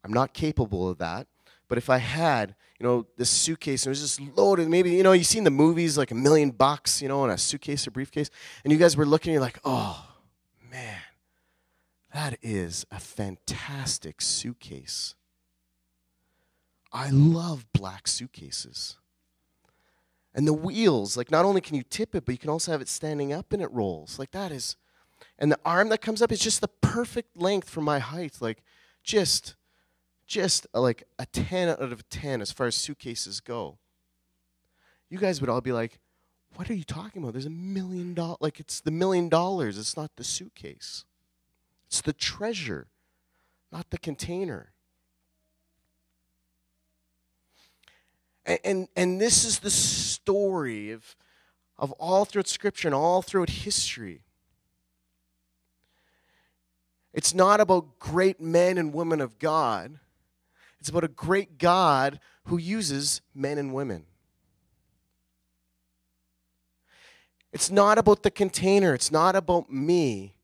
I'm 0.05 0.13
not 0.13 0.33
capable 0.33 0.89
of 0.89 0.99
that. 0.99 1.27
But 1.69 1.79
if 1.79 1.89
I 1.89 1.99
had, 1.99 2.57
you 2.79 2.87
know, 2.87 3.07
this 3.17 3.31
suitcase 3.31 3.85
and 3.85 3.91
it 3.91 3.93
was 3.93 4.01
just 4.01 4.21
loaded, 4.37 4.69
maybe, 4.69 4.91
you 4.91 5.05
know, 5.05 5.13
you've 5.13 5.27
seen 5.27 5.45
the 5.45 5.51
movies 5.51 5.97
like 5.97 6.11
a 6.11 6.17
million 6.17 6.51
bucks, 6.51 7.01
you 7.01 7.09
know, 7.09 7.25
in 7.25 7.31
a 7.31 7.39
suitcase 7.39 7.87
or 7.87 7.93
briefcase, 7.93 8.29
and 8.65 8.73
you 8.73 8.79
guys 8.79 8.97
were 8.97 9.07
looking, 9.07 9.33
you're 9.33 9.41
like, 9.41 9.61
oh, 9.65 10.17
man, 10.69 10.99
that 12.13 12.39
is 12.43 12.87
a 12.91 12.99
fantastic 12.99 14.21
suitcase. 14.21 15.15
I 16.93 17.11
love 17.11 17.67
black 17.73 18.09
suitcases. 18.09 18.97
And 20.35 20.47
the 20.47 20.53
wheels, 20.53 21.17
like, 21.17 21.31
not 21.31 21.45
only 21.45 21.61
can 21.61 21.77
you 21.77 21.83
tip 21.83 22.15
it, 22.15 22.25
but 22.25 22.33
you 22.33 22.39
can 22.39 22.51
also 22.51 22.73
have 22.73 22.81
it 22.81 22.89
standing 22.89 23.33
up 23.33 23.53
and 23.53 23.61
it 23.63 23.71
rolls. 23.73 24.19
Like, 24.19 24.31
that 24.31 24.53
is 24.53 24.77
and 25.39 25.51
the 25.51 25.59
arm 25.65 25.89
that 25.89 26.03
comes 26.03 26.21
up 26.21 26.31
is 26.31 26.39
just 26.39 26.61
the 26.61 26.69
perfect 26.69 27.37
length 27.37 27.69
for 27.69 27.81
my 27.81 27.99
height. 27.99 28.37
Like, 28.41 28.63
just, 29.03 29.57
just 30.27 30.67
uh, 30.75 30.81
like 30.81 31.05
a 31.19 31.27
10 31.27 31.71
out 31.71 31.81
of 31.81 32.09
10 32.11 32.43
as 32.43 32.53
far 32.53 32.67
as 32.67 32.75
suitcases 32.75 33.41
go. 33.41 33.79
You 35.09 35.19
guys 35.19 35.41
would 35.41 35.51
all 35.51 35.63
be 35.63 35.73
like, 35.73 35.99
what 36.57 36.69
are 36.69 36.75
you 36.75 36.85
talking 36.85 37.23
about? 37.23 37.33
There's 37.33 37.47
a 37.47 37.51
million 37.51 38.13
dollars. 38.13 38.39
Like, 38.41 38.61
it's 38.61 38.81
the 38.81 38.91
million 38.91 39.29
dollars. 39.29 39.79
It's 39.79 39.97
not 39.97 40.11
the 40.17 40.25
suitcase, 40.25 41.05
it's 41.87 42.03
the 42.03 42.13
treasure, 42.13 42.89
not 43.73 43.91
the 43.91 43.99
container. 43.99 44.73
And, 48.47 48.59
and, 48.65 48.89
and 48.97 49.21
this 49.21 49.45
is 49.45 49.59
the 49.59 49.71
story 49.71 50.91
of, 50.93 51.17
of 51.79 51.93
all 51.93 52.25
throughout 52.25 52.49
Scripture 52.49 52.89
and 52.89 52.95
all 52.95 53.23
throughout 53.23 53.51
history. 53.51 54.23
It's 57.13 57.35
not 57.35 57.61
about 57.61 57.99
great 57.99 58.41
men 58.41 58.79
and 58.79 58.95
women 58.95 59.21
of 59.21 59.39
God. 59.39 59.99
It's 60.79 60.89
about 60.89 61.05
a 61.05 61.09
great 61.09 61.59
God 61.59 62.21
who 62.45 62.57
uses 62.57 63.21
men 63.35 63.59
and 63.59 63.75
women. 63.75 64.07
It's 67.53 67.71
not 67.71 67.99
about 67.99 68.23
the 68.23 68.31
container. 68.31 68.95
It's 68.95 69.11
not 69.11 69.35
about 69.35 69.71
me. 69.71 70.35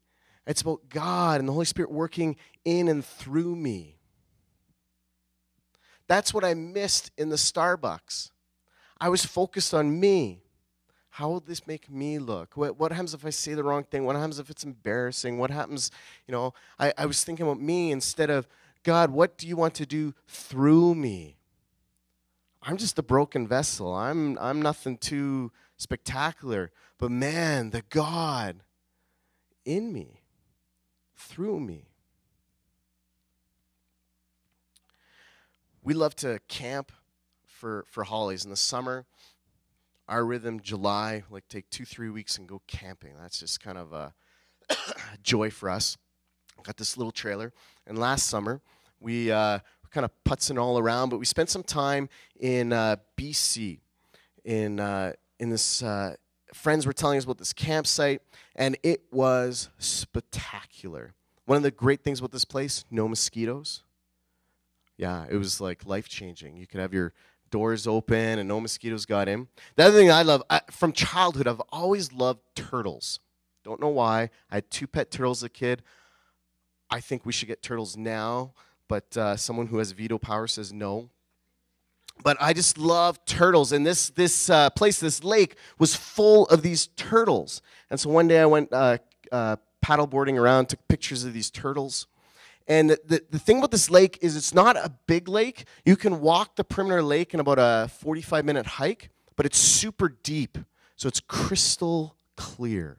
It's 0.47 0.63
about 0.63 0.89
God 0.89 1.41
and 1.41 1.49
the 1.49 1.53
Holy 1.53 1.65
Spirit 1.65 1.91
working 1.91 2.37
in 2.65 2.89
and 2.89 3.05
through 3.05 3.55
me. 3.57 3.96
That's 6.09 6.33
what 6.33 6.45
I 6.45 6.55
missed 6.55 7.11
in 7.17 7.29
the 7.29 7.37
Starbucks. 7.37 8.31
I 9.01 9.09
was 9.09 9.25
focused 9.25 9.75
on 9.75 9.99
me. 9.99 10.43
How 11.11 11.29
will 11.29 11.41
this 11.41 11.67
make 11.67 11.91
me 11.91 12.19
look? 12.19 12.57
What, 12.57 12.79
what 12.79 12.93
happens 12.93 13.15
if 13.15 13.25
I 13.25 13.31
say 13.31 13.55
the 13.55 13.65
wrong 13.65 13.85
thing? 13.85 14.05
What 14.05 14.17
happens 14.17 14.39
if 14.39 14.51
it's 14.51 14.65
embarrassing? 14.65 15.39
What 15.39 15.51
happens, 15.51 15.91
you 16.27 16.33
know? 16.33 16.53
I, 16.79 16.93
I 16.99 17.07
was 17.07 17.25
thinking 17.25 17.47
about 17.47 17.61
me 17.61 17.91
instead 17.91 18.29
of, 18.29 18.47
God, 18.83 19.11
what 19.11 19.39
do 19.39 19.49
you 19.49 19.57
want 19.57 19.75
to 19.77 19.87
do 19.87 20.15
through 20.29 20.95
me? 20.95 21.39
I'm 22.63 22.77
just 22.77 22.99
a 22.99 23.03
broken 23.03 23.49
vessel. 23.49 23.95
I'm, 23.95 24.39
I'm 24.39 24.61
nothing 24.61 24.99
too 24.99 25.53
spectacular. 25.77 26.71
But 26.99 27.11
man, 27.11 27.71
the 27.71 27.83
God 27.89 28.63
in 29.65 29.93
me, 29.93 30.21
through 31.15 31.61
me. 31.61 31.89
We 35.87 35.95
love 35.95 36.17
to 36.17 36.41
camp 36.49 36.91
for, 37.47 37.85
for 37.89 38.03
holidays 38.03 38.43
in 38.43 38.51
the 38.51 38.57
summer 38.57 39.07
our 40.09 40.25
rhythm 40.25 40.59
July, 40.59 41.23
like 41.31 41.47
take 41.49 41.71
two, 41.71 41.85
three 41.85 42.11
weeks 42.11 42.39
and 42.39 42.49
go 42.49 42.61
camping. 42.67 43.13
That's 43.21 43.39
just 43.39 43.61
kind 43.61 43.79
of 43.79 43.93
a 43.93 44.13
joy 45.23 45.49
for 45.49 45.71
us. 45.71 45.97
Got 46.65 46.77
this 46.77 46.97
little 46.97 47.13
trailer. 47.13 47.53
And 47.87 47.99
last 47.99 48.27
summer, 48.27 48.63
we 48.99 49.31
uh, 49.31 49.61
kind 49.93 50.05
of 50.05 50.11
putzing 50.25 50.61
all 50.61 50.77
around, 50.77 51.11
but 51.11 51.19
we 51.19 51.25
spent 51.25 51.51
some 51.51 51.63
time 51.63 52.09
in 52.41 52.73
uh, 52.73 52.97
BC. 53.17 53.79
In, 54.45 54.81
uh, 54.81 55.13
in 55.39 55.51
this, 55.51 55.85
uh, 55.85 56.17
friends 56.53 56.85
were 56.85 56.93
telling 56.95 57.19
us 57.19 57.25
about 57.25 57.39
this 57.39 57.53
campsite, 57.53 58.23
and 58.57 58.77
it 58.83 59.03
was 59.13 59.71
spectacular. 59.79 61.15
One 61.45 61.57
of 61.57 61.63
the 61.63 61.71
great 61.71 62.03
things 62.03 62.19
about 62.19 62.33
this 62.33 62.45
place, 62.45 62.85
no 62.91 63.07
mosquitoes. 63.07 63.85
Yeah, 64.97 65.27
it 65.29 65.37
was 65.37 65.61
like 65.61 65.85
life 65.87 66.09
changing. 66.09 66.57
You 66.57 66.67
could 66.67 66.81
have 66.81 66.95
your 66.95 67.13
doors 67.51 67.87
open 67.87 68.39
and 68.39 68.49
no 68.49 68.61
mosquitoes 68.61 69.07
got 69.07 69.29
in. 69.29 69.49
The 69.77 69.85
other 69.85 69.99
thing 69.99 70.11
I 70.11 70.23
love, 70.23 70.43
I, 70.51 70.61
from 70.71 70.93
childhood, 70.93 71.47
I've 71.47 71.63
always 71.71 72.13
loved 72.13 72.41
turtles. 72.55 73.21
Don't 73.65 73.81
know 73.81 73.89
why. 73.89 74.31
I 74.51 74.57
had 74.57 74.71
two 74.71 74.87
pet 74.87 75.11
turtles 75.11 75.41
as 75.41 75.45
a 75.45 75.49
kid. 75.49 75.83
I 76.91 77.01
think 77.01 77.27
we 77.27 77.33
should 77.33 77.49
get 77.49 77.63
turtles 77.63 77.97
now, 77.97 78.53
but 78.89 79.17
uh, 79.17 79.37
someone 79.37 79.67
who 79.67 79.79
has 79.79 79.93
veto 79.93 80.19
power 80.19 80.47
says 80.47 80.73
no. 80.73 81.11
But 82.23 82.37
I 82.41 82.53
just 82.53 82.79
love 82.79 83.23
turtles, 83.27 83.73
and 83.73 83.85
this 83.85 84.09
this 84.11 84.49
uh, 84.49 84.71
place, 84.71 85.01
this 85.01 85.23
lake, 85.23 85.57
was 85.79 85.95
full 85.95 86.47
of 86.47 86.63
these 86.63 86.87
turtles. 86.97 87.61
And 87.91 88.01
so 88.01 88.09
one 88.09 88.27
day 88.27 88.41
I 88.41 88.47
went 88.47 88.73
uh, 88.73 88.99
uh 89.31 89.57
paddleboarding 89.85 90.41
around, 90.41 90.67
took 90.67 90.87
pictures 90.89 91.25
of 91.25 91.35
these 91.35 91.51
turtles. 91.51 92.07
And 92.69 92.91
the, 92.91 93.23
the, 93.31 93.39
thing 93.39 93.59
about 93.59 93.71
this 93.71 93.91
lake 93.91 94.19
is 94.21 94.37
it's 94.37 94.53
not 94.53 94.77
a 94.77 94.93
big 95.07 95.29
lake. 95.29 95.67
You 95.85 95.95
can 95.95 96.21
walk 96.21 96.57
the 96.57 96.65
perimeter 96.65 97.03
lake 97.03 97.33
in 97.33 97.39
about 97.39 97.59
a 97.59 97.89
45 97.89 98.45
minute 98.45 98.67
hike, 98.67 99.11
but 99.37 99.47
it's 99.47 99.59
super 99.59 100.09
deep. 100.09 100.59
So 100.97 101.07
it's 101.07 101.21
crystal 101.21 102.17
clear. 102.37 102.99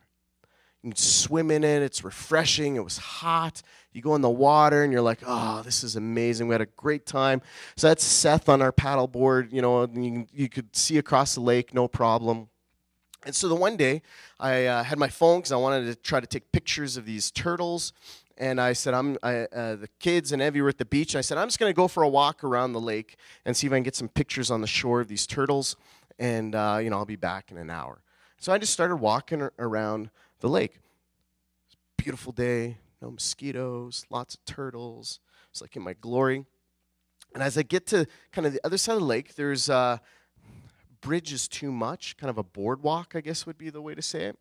You 0.83 0.91
can 0.91 0.97
swim 0.97 1.51
in 1.51 1.63
it, 1.63 1.81
it's 1.81 2.03
refreshing, 2.03 2.75
it 2.75 2.83
was 2.83 2.97
hot. 2.97 3.61
You 3.91 4.01
go 4.01 4.15
in 4.15 4.21
the 4.21 4.29
water 4.29 4.83
and 4.83 4.93
you're 4.93 5.01
like, 5.01 5.19
oh, 5.25 5.61
this 5.63 5.83
is 5.83 5.95
amazing. 5.95 6.47
We 6.47 6.53
had 6.53 6.61
a 6.61 6.67
great 6.67 7.05
time. 7.05 7.41
So 7.75 7.87
that's 7.87 8.03
Seth 8.03 8.47
on 8.47 8.61
our 8.61 8.71
paddleboard, 8.71 9.51
you 9.51 9.61
know, 9.61 9.87
you, 9.93 10.27
you 10.31 10.47
could 10.47 10.75
see 10.75 10.97
across 10.97 11.33
the 11.33 11.41
lake, 11.41 11.73
no 11.73 11.87
problem. 11.87 12.49
And 13.25 13.35
so 13.35 13.49
the 13.49 13.55
one 13.55 13.75
day, 13.75 14.03
I 14.39 14.65
uh, 14.65 14.83
had 14.83 14.99
my 14.99 15.09
phone 15.09 15.39
because 15.39 15.51
I 15.51 15.57
wanted 15.57 15.85
to 15.87 15.95
try 15.95 16.19
to 16.19 16.27
take 16.27 16.51
pictures 16.51 16.95
of 16.95 17.05
these 17.05 17.31
turtles 17.31 17.91
and 18.37 18.61
I 18.61 18.73
said, 18.73 18.93
I'm, 18.93 19.17
I, 19.23 19.45
uh, 19.45 19.75
the 19.75 19.89
kids 19.99 20.31
and 20.31 20.41
Evie 20.41 20.61
were 20.61 20.69
at 20.69 20.77
the 20.77 20.85
beach, 20.85 21.13
and 21.13 21.19
I 21.19 21.21
said, 21.21 21.37
I'm 21.37 21.47
just 21.47 21.59
going 21.59 21.71
to 21.71 21.75
go 21.75 21.87
for 21.87 22.03
a 22.03 22.09
walk 22.09 22.43
around 22.43 22.73
the 22.73 22.81
lake 22.81 23.17
and 23.45 23.55
see 23.55 23.67
if 23.67 23.73
I 23.73 23.77
can 23.77 23.83
get 23.83 23.95
some 23.95 24.09
pictures 24.09 24.51
on 24.51 24.61
the 24.61 24.67
shore 24.67 25.01
of 25.01 25.07
these 25.07 25.25
turtles, 25.25 25.75
and, 26.19 26.55
uh, 26.55 26.79
you 26.81 26.89
know, 26.89 26.97
I'll 26.97 27.05
be 27.05 27.15
back 27.15 27.51
in 27.51 27.57
an 27.57 27.69
hour. 27.69 28.01
So 28.39 28.53
I 28.53 28.57
just 28.57 28.73
started 28.73 28.97
walking 28.97 29.49
around 29.57 30.09
the 30.39 30.49
lake. 30.49 30.79
beautiful 31.97 32.31
day, 32.31 32.77
no 33.01 33.11
mosquitoes, 33.11 34.05
lots 34.09 34.35
of 34.35 34.45
turtles. 34.45 35.19
It's 35.51 35.61
like 35.61 35.75
in 35.75 35.81
my 35.81 35.93
glory. 35.93 36.45
And 37.33 37.43
as 37.43 37.57
I 37.57 37.63
get 37.63 37.85
to 37.87 38.07
kind 38.31 38.47
of 38.47 38.53
the 38.53 38.61
other 38.63 38.77
side 38.77 38.93
of 38.93 38.99
the 38.99 39.05
lake, 39.05 39.35
there's 39.35 39.69
uh, 39.69 39.97
bridge 41.01 41.33
is 41.33 41.47
too 41.47 41.71
much, 41.71 42.17
kind 42.17 42.29
of 42.29 42.37
a 42.37 42.43
boardwalk, 42.43 43.13
I 43.15 43.21
guess 43.21 43.45
would 43.45 43.57
be 43.57 43.69
the 43.69 43.81
way 43.81 43.95
to 43.95 44.01
say 44.01 44.23
it. 44.25 44.37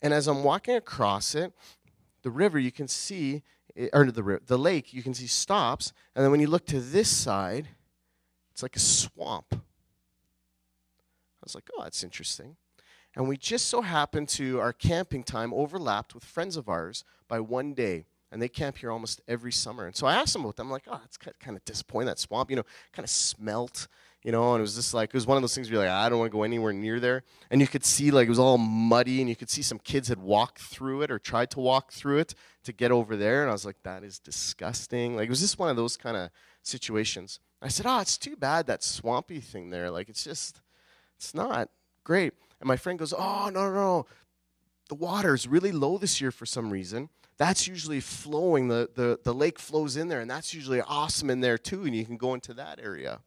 And 0.00 0.12
as 0.12 0.26
I'm 0.26 0.44
walking 0.44 0.76
across 0.76 1.34
it, 1.34 1.52
the 2.24 2.30
river, 2.30 2.58
you 2.58 2.72
can 2.72 2.88
see, 2.88 3.44
eh, 3.76 3.88
or 3.92 4.10
the, 4.10 4.22
river, 4.22 4.42
the 4.44 4.58
lake, 4.58 4.92
you 4.92 5.02
can 5.04 5.14
see 5.14 5.28
stops. 5.28 5.92
And 6.16 6.24
then 6.24 6.32
when 6.32 6.40
you 6.40 6.48
look 6.48 6.66
to 6.66 6.80
this 6.80 7.08
side, 7.08 7.68
it's 8.50 8.62
like 8.62 8.74
a 8.74 8.80
swamp. 8.80 9.46
I 9.52 9.58
was 11.44 11.54
like, 11.54 11.68
oh, 11.76 11.82
that's 11.84 12.02
interesting. 12.02 12.56
And 13.14 13.28
we 13.28 13.36
just 13.36 13.68
so 13.68 13.82
happened 13.82 14.28
to, 14.30 14.58
our 14.58 14.72
camping 14.72 15.22
time 15.22 15.54
overlapped 15.54 16.14
with 16.14 16.24
friends 16.24 16.56
of 16.56 16.68
ours 16.68 17.04
by 17.28 17.38
one 17.38 17.74
day. 17.74 18.06
And 18.32 18.42
they 18.42 18.48
camp 18.48 18.78
here 18.78 18.90
almost 18.90 19.20
every 19.28 19.52
summer. 19.52 19.86
And 19.86 19.94
so 19.94 20.08
I 20.08 20.14
asked 20.14 20.32
them 20.32 20.42
about 20.42 20.56
them. 20.56 20.66
I'm 20.66 20.72
like, 20.72 20.88
oh, 20.88 21.00
it's 21.04 21.16
kind 21.16 21.56
of 21.56 21.64
disappointing, 21.64 22.06
that 22.06 22.18
swamp, 22.18 22.50
you 22.50 22.56
know, 22.56 22.64
kind 22.92 23.04
of 23.04 23.10
smelt 23.10 23.86
you 24.24 24.32
know, 24.32 24.54
and 24.54 24.60
it 24.60 24.62
was 24.62 24.74
just 24.74 24.94
like, 24.94 25.10
it 25.10 25.14
was 25.14 25.26
one 25.26 25.36
of 25.36 25.42
those 25.42 25.54
things 25.54 25.68
where 25.70 25.82
you're 25.82 25.86
like, 25.86 25.94
I 25.94 26.08
don't 26.08 26.18
want 26.18 26.32
to 26.32 26.36
go 26.36 26.44
anywhere 26.44 26.72
near 26.72 26.98
there. 26.98 27.24
And 27.50 27.60
you 27.60 27.66
could 27.66 27.84
see, 27.84 28.10
like, 28.10 28.26
it 28.26 28.30
was 28.30 28.38
all 28.38 28.56
muddy, 28.56 29.20
and 29.20 29.28
you 29.28 29.36
could 29.36 29.50
see 29.50 29.60
some 29.60 29.78
kids 29.78 30.08
had 30.08 30.18
walked 30.18 30.58
through 30.58 31.02
it 31.02 31.10
or 31.10 31.18
tried 31.18 31.50
to 31.50 31.60
walk 31.60 31.92
through 31.92 32.18
it 32.18 32.34
to 32.64 32.72
get 32.72 32.90
over 32.90 33.16
there. 33.16 33.42
And 33.42 33.50
I 33.50 33.52
was 33.52 33.66
like, 33.66 33.76
that 33.82 34.02
is 34.02 34.18
disgusting. 34.18 35.14
Like, 35.14 35.26
it 35.26 35.30
was 35.30 35.40
just 35.40 35.58
one 35.58 35.68
of 35.68 35.76
those 35.76 35.98
kind 35.98 36.16
of 36.16 36.30
situations. 36.62 37.38
I 37.60 37.68
said, 37.68 37.84
oh, 37.86 38.00
it's 38.00 38.16
too 38.16 38.34
bad 38.34 38.66
that 38.66 38.82
swampy 38.82 39.40
thing 39.40 39.68
there. 39.68 39.90
Like, 39.90 40.08
it's 40.08 40.24
just, 40.24 40.62
it's 41.16 41.34
not 41.34 41.68
great. 42.02 42.32
And 42.60 42.66
my 42.66 42.76
friend 42.76 42.98
goes, 42.98 43.12
oh, 43.12 43.50
no, 43.52 43.68
no, 43.68 43.74
no. 43.74 44.06
The 44.88 44.94
water 44.94 45.34
is 45.34 45.46
really 45.46 45.72
low 45.72 45.98
this 45.98 46.18
year 46.22 46.30
for 46.30 46.46
some 46.46 46.70
reason. 46.70 47.10
That's 47.36 47.68
usually 47.68 48.00
flowing. 48.00 48.68
The, 48.68 48.88
the, 48.94 49.18
the 49.22 49.34
lake 49.34 49.58
flows 49.58 49.98
in 49.98 50.08
there, 50.08 50.20
and 50.20 50.30
that's 50.30 50.54
usually 50.54 50.80
awesome 50.80 51.28
in 51.28 51.40
there, 51.40 51.58
too, 51.58 51.84
and 51.84 51.94
you 51.94 52.06
can 52.06 52.16
go 52.16 52.32
into 52.32 52.54
that 52.54 52.80
area. 52.82 53.20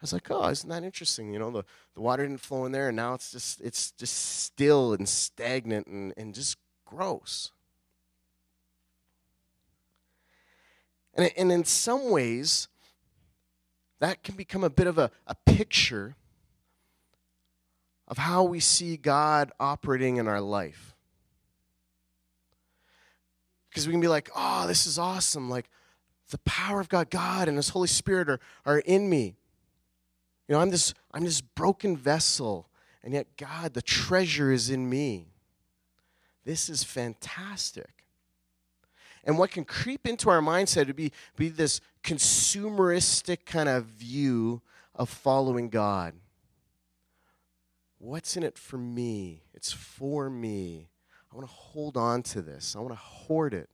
I 0.00 0.04
was 0.04 0.14
like, 0.14 0.30
oh, 0.30 0.48
isn't 0.48 0.68
that 0.70 0.82
interesting? 0.82 1.30
You 1.32 1.38
know, 1.38 1.50
the, 1.50 1.64
the 1.94 2.00
water 2.00 2.26
didn't 2.26 2.40
flow 2.40 2.64
in 2.64 2.72
there, 2.72 2.88
and 2.88 2.96
now 2.96 3.12
it's 3.12 3.32
just 3.32 3.60
it's 3.60 3.90
just 3.92 4.40
still 4.42 4.94
and 4.94 5.06
stagnant 5.06 5.86
and, 5.88 6.14
and 6.16 6.34
just 6.34 6.56
gross. 6.86 7.52
And, 11.14 11.30
and 11.36 11.52
in 11.52 11.64
some 11.64 12.10
ways, 12.10 12.68
that 13.98 14.22
can 14.22 14.36
become 14.36 14.64
a 14.64 14.70
bit 14.70 14.86
of 14.86 14.96
a, 14.96 15.10
a 15.26 15.34
picture 15.44 16.16
of 18.08 18.16
how 18.16 18.42
we 18.44 18.58
see 18.58 18.96
God 18.96 19.52
operating 19.60 20.16
in 20.16 20.26
our 20.26 20.40
life. 20.40 20.94
Because 23.68 23.86
we 23.86 23.92
can 23.92 24.00
be 24.00 24.08
like, 24.08 24.30
oh, 24.34 24.66
this 24.66 24.86
is 24.86 24.98
awesome. 24.98 25.50
Like, 25.50 25.68
the 26.30 26.38
power 26.38 26.80
of 26.80 26.88
God, 26.88 27.10
God 27.10 27.48
and 27.48 27.56
His 27.56 27.68
Holy 27.68 27.88
Spirit 27.88 28.28
are, 28.28 28.40
are 28.64 28.78
in 28.78 29.10
me. 29.10 29.36
You 30.50 30.56
know, 30.56 30.62
I'm 30.62 30.70
this, 30.70 30.94
I'm 31.14 31.22
this 31.22 31.40
broken 31.40 31.96
vessel, 31.96 32.68
and 33.04 33.14
yet 33.14 33.36
God, 33.36 33.72
the 33.72 33.80
treasure 33.80 34.50
is 34.50 34.68
in 34.68 34.90
me. 34.90 35.28
This 36.44 36.68
is 36.68 36.82
fantastic. 36.82 38.04
And 39.22 39.38
what 39.38 39.52
can 39.52 39.64
creep 39.64 40.08
into 40.08 40.28
our 40.28 40.40
mindset 40.40 40.88
would 40.88 40.96
be, 40.96 41.12
be 41.36 41.50
this 41.50 41.80
consumeristic 42.02 43.46
kind 43.46 43.68
of 43.68 43.84
view 43.84 44.60
of 44.96 45.08
following 45.08 45.68
God. 45.68 46.14
What's 47.98 48.36
in 48.36 48.42
it 48.42 48.58
for 48.58 48.76
me? 48.76 49.44
It's 49.54 49.70
for 49.70 50.28
me. 50.28 50.88
I 51.30 51.36
want 51.36 51.46
to 51.46 51.54
hold 51.54 51.96
on 51.96 52.24
to 52.24 52.42
this, 52.42 52.74
I 52.74 52.80
want 52.80 52.90
to 52.90 52.96
hoard 52.96 53.54
it. 53.54 53.70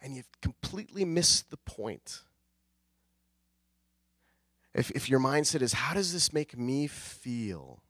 And 0.00 0.14
you've 0.14 0.30
completely 0.40 1.04
missed 1.04 1.50
the 1.50 1.56
point 1.56 2.22
if, 4.74 4.90
if 4.92 5.08
your 5.08 5.20
mindset 5.20 5.62
is, 5.62 5.72
how 5.72 5.94
does 5.94 6.12
this 6.12 6.32
make 6.32 6.56
me 6.56 6.86
feel? 6.86 7.82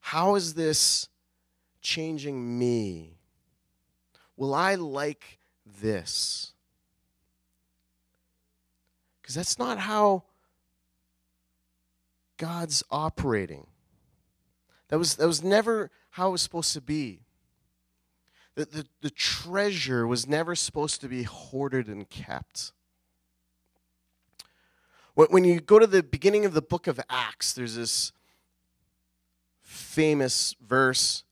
How 0.00 0.34
is 0.34 0.54
this 0.54 1.08
changing 1.80 2.58
me? 2.58 3.18
Will 4.36 4.54
I 4.54 4.74
like 4.74 5.38
this? 5.64 6.52
Because 9.20 9.34
that's 9.34 9.58
not 9.58 9.78
how 9.78 10.24
God's 12.36 12.82
operating. 12.90 13.68
That 14.88 14.98
was, 14.98 15.14
that 15.16 15.26
was 15.26 15.42
never 15.42 15.90
how 16.10 16.28
it 16.28 16.32
was 16.32 16.42
supposed 16.42 16.72
to 16.74 16.80
be. 16.80 17.20
The, 18.56 18.64
the, 18.66 18.86
the 19.00 19.10
treasure 19.10 20.06
was 20.06 20.26
never 20.26 20.54
supposed 20.54 21.00
to 21.00 21.08
be 21.08 21.22
hoarded 21.22 21.86
and 21.86 22.10
kept. 22.10 22.72
When 25.14 25.44
you 25.44 25.60
go 25.60 25.78
to 25.78 25.86
the 25.86 26.02
beginning 26.02 26.46
of 26.46 26.54
the 26.54 26.62
book 26.62 26.86
of 26.86 26.98
Acts, 27.10 27.52
there's 27.52 27.76
this 27.76 28.12
famous 29.60 30.56
verse. 30.66 31.24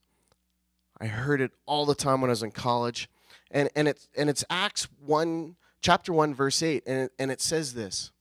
I 1.01 1.07
heard 1.07 1.41
it 1.41 1.53
all 1.65 1.87
the 1.87 1.95
time 1.95 2.21
when 2.21 2.29
I 2.29 2.33
was 2.33 2.43
in 2.43 2.51
college. 2.51 3.09
And, 3.51 3.71
and, 3.75 3.89
it's, 3.89 4.09
and 4.17 4.29
it's 4.29 4.45
Acts 4.51 4.87
1, 5.05 5.57
chapter 5.81 6.13
1, 6.13 6.35
verse 6.35 6.63
8. 6.63 6.83
And 6.87 6.99
it, 7.05 7.13
and 7.19 7.31
it 7.31 7.41
says 7.41 7.73
this 7.73 8.13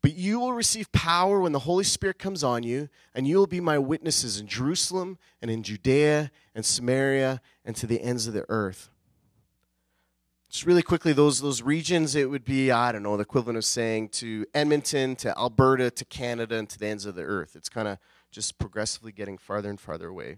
But 0.00 0.14
you 0.14 0.40
will 0.40 0.54
receive 0.54 0.90
power 0.90 1.38
when 1.38 1.52
the 1.52 1.60
Holy 1.60 1.84
Spirit 1.84 2.18
comes 2.18 2.42
on 2.42 2.62
you, 2.62 2.88
and 3.14 3.28
you 3.28 3.36
will 3.36 3.46
be 3.46 3.60
my 3.60 3.78
witnesses 3.78 4.40
in 4.40 4.46
Jerusalem 4.46 5.18
and 5.42 5.50
in 5.50 5.62
Judea 5.62 6.30
and 6.54 6.64
Samaria 6.64 7.42
and 7.62 7.76
to 7.76 7.86
the 7.86 8.00
ends 8.00 8.26
of 8.26 8.32
the 8.32 8.46
earth. 8.48 8.88
Just 10.52 10.66
really 10.66 10.82
quickly, 10.82 11.14
those, 11.14 11.40
those 11.40 11.62
regions, 11.62 12.14
it 12.14 12.28
would 12.28 12.44
be, 12.44 12.70
I 12.70 12.92
don't 12.92 13.02
know, 13.02 13.16
the 13.16 13.22
equivalent 13.22 13.56
of 13.56 13.64
saying 13.64 14.10
to 14.10 14.44
Edmonton, 14.52 15.16
to 15.16 15.36
Alberta, 15.38 15.90
to 15.90 16.04
Canada, 16.04 16.56
and 16.56 16.68
to 16.68 16.78
the 16.78 16.88
ends 16.88 17.06
of 17.06 17.14
the 17.14 17.22
earth. 17.22 17.56
It's 17.56 17.70
kind 17.70 17.88
of 17.88 17.96
just 18.30 18.58
progressively 18.58 19.12
getting 19.12 19.38
farther 19.38 19.70
and 19.70 19.80
farther 19.80 20.08
away. 20.08 20.36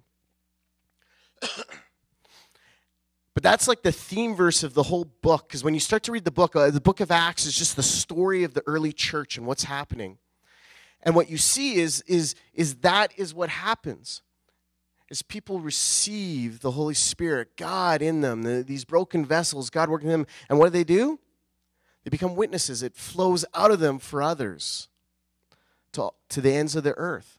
but 1.40 3.42
that's 3.42 3.66
like 3.66 3.83
the 3.83 3.90
theme 3.90 4.37
verse 4.37 4.62
of 4.62 4.74
the 4.74 4.85
whole 4.85 5.05
book, 5.05 5.48
because 5.48 5.64
when 5.64 5.74
you 5.74 5.81
start 5.81 6.05
to 6.05 6.12
read 6.12 6.24
the 6.24 6.31
book, 6.31 6.55
uh, 6.55 6.70
the 6.70 6.81
book 6.81 7.00
of 7.00 7.11
Acts 7.11 7.44
is 7.44 7.59
just 7.59 7.74
the 7.74 7.83
story 7.83 8.44
of 8.44 8.55
the 8.55 8.62
early 8.68 8.92
church 8.92 9.37
and 9.37 9.48
what's 9.48 9.64
happening. 9.64 10.18
And 11.03 11.16
what 11.16 11.29
you 11.29 11.38
see 11.38 11.74
is, 11.74 12.05
is, 12.07 12.37
is 12.53 12.77
that 12.77 13.12
is 13.16 13.35
what 13.35 13.48
happens 13.48 14.22
as 15.10 15.22
people 15.22 15.60
receive 15.60 16.60
the 16.60 16.72
Holy 16.72 16.94
Spirit, 16.94 17.56
God 17.56 18.02
in 18.02 18.20
them, 18.20 18.42
the, 18.42 18.62
these 18.62 18.84
broken 18.84 19.24
vessels, 19.24 19.70
God 19.70 19.88
working 19.88 20.10
in 20.10 20.20
them, 20.20 20.26
and 20.48 20.58
what 20.58 20.66
do 20.66 20.70
they 20.70 20.84
do? 20.84 21.18
They 22.04 22.10
become 22.10 22.36
witnesses. 22.36 22.82
It 22.82 22.94
flows 22.94 23.44
out 23.54 23.70
of 23.70 23.80
them 23.80 23.98
for 23.98 24.22
others 24.22 24.88
to, 25.92 26.10
to 26.28 26.40
the 26.40 26.52
ends 26.52 26.76
of 26.76 26.84
the 26.84 26.94
earth. 26.96 27.38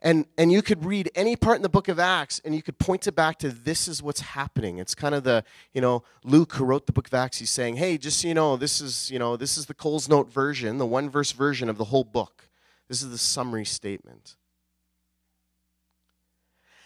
And, 0.00 0.26
and 0.36 0.52
you 0.52 0.62
could 0.62 0.84
read 0.84 1.10
any 1.16 1.34
part 1.34 1.56
in 1.56 1.62
the 1.62 1.68
book 1.68 1.88
of 1.88 1.98
Acts 1.98 2.40
and 2.44 2.54
you 2.54 2.62
could 2.62 2.78
point 2.78 3.08
it 3.08 3.16
back 3.16 3.38
to 3.40 3.48
this 3.48 3.88
is 3.88 4.00
what's 4.00 4.20
happening. 4.20 4.78
It's 4.78 4.94
kind 4.94 5.14
of 5.14 5.24
the, 5.24 5.42
you 5.72 5.80
know, 5.80 6.04
Luke 6.22 6.52
who 6.52 6.64
wrote 6.64 6.86
the 6.86 6.92
book 6.92 7.08
of 7.08 7.14
Acts, 7.14 7.38
he's 7.38 7.50
saying, 7.50 7.76
hey, 7.76 7.98
just 7.98 8.20
so 8.20 8.28
you 8.28 8.34
know, 8.34 8.56
this 8.56 8.80
is, 8.80 9.10
you 9.10 9.18
know, 9.18 9.36
this 9.36 9.58
is 9.58 9.66
the 9.66 9.74
Coles 9.74 10.08
Note 10.08 10.32
version, 10.32 10.78
the 10.78 10.86
one 10.86 11.10
verse 11.10 11.32
version 11.32 11.68
of 11.68 11.78
the 11.78 11.84
whole 11.84 12.04
book. 12.04 12.48
This 12.86 13.02
is 13.02 13.10
the 13.10 13.18
summary 13.18 13.64
statement. 13.64 14.36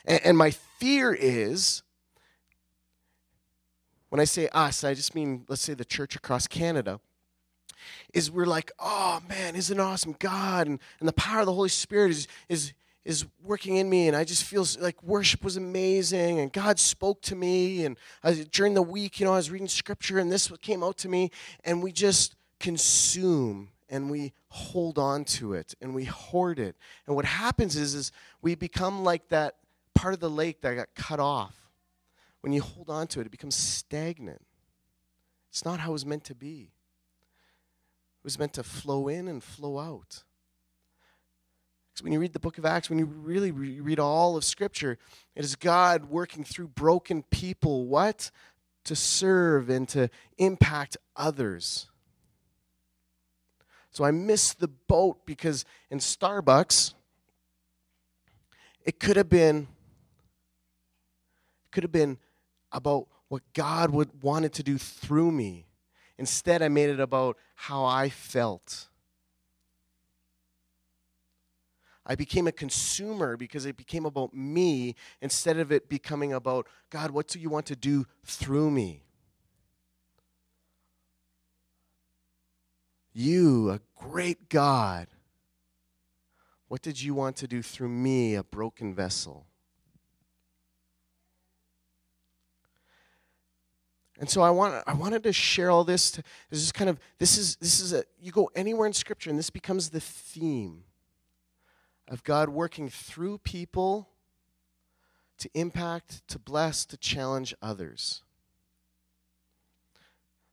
And, 0.05 0.37
my 0.37 0.51
fear 0.51 1.15
is 1.15 1.83
when 4.09 4.21
I 4.21 4.25
say 4.25 4.49
us, 4.49 4.85
I 4.85 4.95
just 4.95 5.15
mean, 5.15 5.45
let's 5.49 5.63
say, 5.63 5.75
the 5.75 5.85
church 5.85 6.17
across 6.17 6.47
Canada 6.47 7.01
is 8.13 8.31
we're 8.31 8.47
like, 8.47 8.73
oh 8.79 9.21
man, 9.29 9.57
isn't 9.57 9.81
awesome 9.81 10.17
God 10.19 10.67
and, 10.67 10.79
and 11.01 11.09
the 11.09 11.13
power 11.15 11.41
of 11.41 11.47
the 11.47 11.55
Holy 11.55 11.69
Spirit 11.69 12.11
is 12.11 12.29
is 12.49 12.73
is 13.05 13.27
working 13.43 13.77
in 13.77 13.91
me 13.91 14.07
and 14.07 14.17
I 14.17 14.25
just 14.25 14.45
feel 14.45 14.65
like 14.81 15.03
worship 15.03 15.43
was 15.43 15.57
amazing 15.57 16.39
and 16.39 16.53
God 16.53 16.79
spoke 16.79 17.21
to 17.23 17.35
me 17.35 17.85
and 17.85 17.97
I, 18.23 18.47
during 18.53 18.75
the 18.75 18.83
week, 18.83 19.19
you 19.19 19.27
know, 19.27 19.33
I 19.33 19.37
was 19.37 19.51
reading 19.51 19.67
scripture 19.67 20.19
and 20.19 20.31
this 20.31 20.53
came 20.61 20.85
out 20.85 20.99
to 20.99 21.09
me 21.09 21.31
and 21.65 21.83
we 21.83 21.91
just 21.91 22.37
consume 22.61 23.71
and 23.89 24.11
we 24.11 24.33
hold 24.49 24.99
on 24.99 25.25
to 25.25 25.55
it 25.55 25.75
and 25.81 25.95
we 25.95 26.05
hoard 26.05 26.59
it. 26.59 26.77
And 27.07 27.17
what 27.17 27.25
happens 27.25 27.77
is 27.77 27.95
is 27.95 28.13
we 28.41 28.55
become 28.55 29.03
like 29.03 29.29
that 29.31 29.57
part 30.03 30.15
of 30.15 30.21
the 30.21 30.29
lake 30.29 30.63
that 30.63 30.75
got 30.75 30.89
cut 30.97 31.21
off. 31.21 31.55
When 32.41 32.53
you 32.53 32.61
hold 32.61 32.91
on 32.91 33.07
to 33.09 33.21
it, 33.21 33.27
it 33.27 33.31
becomes 33.31 33.55
stagnant. 33.55 34.43
It's 35.49 35.65
not 35.65 35.79
how 35.79 35.91
it 35.91 35.93
was 35.93 36.05
meant 36.05 36.25
to 36.25 36.35
be. 36.35 36.73
It 38.19 38.25
was 38.25 38.37
meant 38.37 38.53
to 38.55 38.65
flow 38.65 39.07
in 39.07 39.29
and 39.29 39.41
flow 39.41 39.79
out. 39.79 40.25
Because 41.93 42.03
when 42.03 42.13
you 42.13 42.19
read 42.19 42.33
the 42.33 42.41
book 42.41 42.59
of 42.59 42.65
Acts, 42.65 42.91
when 42.91 42.99
you 42.99 43.05
really 43.05 43.53
read 43.53 44.01
all 44.01 44.37
of 44.37 44.43
Scripture, 44.43 44.99
it 45.37 45.45
is 45.45 45.55
God 45.55 46.07
working 46.07 46.43
through 46.43 46.69
broken 46.69 47.23
people. 47.31 47.87
What? 47.87 48.33
To 48.87 48.97
serve 48.97 49.71
and 49.71 49.89
to 49.91 50.11
impact 50.37 50.97
others. 51.15 51.87
So 53.93 54.03
I 54.03 54.11
missed 54.11 54.59
the 54.59 54.67
boat 54.67 55.25
because 55.27 55.65
in 55.91 55.99
Starbucks, 55.99 56.95
it 58.85 58.99
could 58.99 59.17
have 59.17 59.29
been 59.29 59.69
could 61.73 61.83
have 61.83 61.93
been 61.93 62.19
about 62.71 63.09
what 63.29 63.43
God 63.55 63.91
would 63.91 64.23
wanted 64.23 64.53
to 64.55 64.63
do 64.63 64.79
through 64.79 65.33
me. 65.33 65.67
Instead, 66.19 66.63
I 66.63 66.69
made 66.69 66.91
it 66.91 67.01
about 67.01 67.37
how 67.55 67.85
I 67.85 68.09
felt. 68.09 68.89
I 72.05 72.15
became 72.15 72.47
a 72.47 72.53
consumer 72.53 73.37
because 73.37 73.65
it 73.65 73.77
became 73.77 74.05
about 74.05 74.35
me 74.35 74.97
instead 75.21 75.59
of 75.59 75.71
it 75.73 75.89
becoming 75.89 76.33
about, 76.33 76.67
God, 76.91 77.11
what 77.11 77.29
do 77.29 77.39
you 77.39 77.49
want 77.49 77.67
to 77.67 77.77
do 77.77 78.07
through 78.25 78.71
me? 78.71 79.03
You, 83.13 83.71
a 83.71 83.81
great 83.97 84.49
God, 84.49 85.07
what 86.69 86.83
did 86.83 87.01
you 87.01 87.15
want 87.15 87.37
to 87.37 87.47
do 87.47 87.63
through 87.63 87.91
me, 87.91 88.35
a 88.35 88.43
broken 88.43 88.95
vessel? 88.95 89.47
And 94.23 94.31
so 94.31 94.41
I 94.41 94.51
want 94.51 94.85
I 94.87 94.95
wanted 94.95 95.25
to 95.25 95.33
share 95.33 95.69
all 95.69 95.83
this. 95.83 96.13
To, 96.13 96.23
this 96.49 96.63
is 96.63 96.71
kind 96.71 96.89
of 96.89 97.01
this 97.19 97.37
is 97.37 97.57
this 97.57 97.81
is 97.81 97.93
a 97.93 98.05
you 98.21 98.31
go 98.31 98.49
anywhere 98.55 98.87
in 98.87 98.93
Scripture 98.93 99.31
and 99.31 99.37
this 99.37 99.51
becomes 99.51 99.91
the 99.91 99.99
theme 99.99 100.85
of 102.07 102.23
God 102.23 102.49
working 102.49 102.89
through 102.89 103.39
people 103.39 104.11
to 105.39 105.51
impact, 105.55 106.23
to 106.29 106.39
bless, 106.39 106.85
to 106.85 106.97
challenge 106.97 107.53
others. 107.61 108.23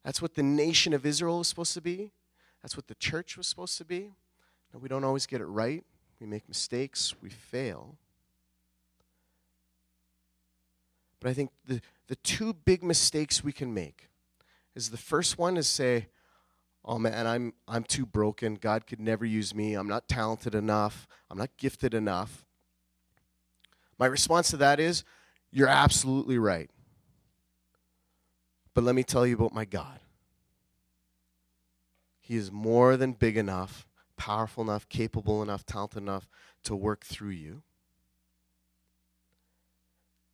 That's 0.04 0.20
what 0.20 0.34
the 0.34 0.42
nation 0.42 0.92
of 0.92 1.06
Israel 1.06 1.38
was 1.38 1.48
supposed 1.48 1.76
to 1.76 1.82
be. 1.82 2.10
That's 2.64 2.76
what 2.76 2.88
the 2.88 2.96
church 2.96 3.38
was 3.38 3.46
supposed 3.46 3.78
to 3.78 3.86
be. 3.86 4.14
We 4.74 4.90
don't 4.90 5.04
always 5.04 5.28
get 5.28 5.42
it 5.42 5.46
right. 5.46 5.84
We 6.20 6.26
make 6.26 6.48
mistakes, 6.48 7.14
we 7.22 7.30
fail. 7.30 7.99
But 11.20 11.30
I 11.30 11.34
think 11.34 11.52
the, 11.66 11.82
the 12.08 12.16
two 12.18 12.54
big 12.54 12.84
mistakes 12.84 13.44
we 13.44 13.52
can 13.52 13.74
make 13.74 14.10
is 14.76 14.90
the 14.90 14.98
first 14.98 15.38
one 15.38 15.58
is 15.58 15.68
say, 15.68 16.08
oh 16.86 16.98
man, 16.98 17.28
I'm, 17.28 17.54
I'm 17.68 17.84
too 17.84 18.06
broken. 18.06 18.56
God 18.56 18.88
could 18.88 19.00
never 19.00 19.26
use 19.26 19.54
me. 19.54 19.74
I'm 19.74 19.88
not 19.88 20.08
talented 20.08 20.56
enough. 20.56 21.08
I'm 21.30 21.38
not 21.38 21.50
gifted 21.58 21.94
enough. 21.94 22.46
My 23.98 24.06
response 24.06 24.50
to 24.52 24.58
that 24.58 24.80
is, 24.80 25.04
you're 25.52 25.68
absolutely 25.68 26.38
right. 26.38 26.70
But 28.74 28.84
let 28.84 28.96
me 28.96 29.04
tell 29.04 29.28
you 29.28 29.36
about 29.36 29.54
my 29.54 29.66
God. 29.66 30.00
He 32.22 32.36
is 32.36 32.52
more 32.52 32.96
than 32.96 33.14
big 33.14 33.36
enough, 33.36 33.88
powerful 34.16 34.64
enough, 34.64 34.88
capable 34.88 35.42
enough, 35.42 35.66
talented 35.66 36.04
enough 36.04 36.30
to 36.64 36.76
work 36.76 37.04
through 37.04 37.32
you. 37.32 37.64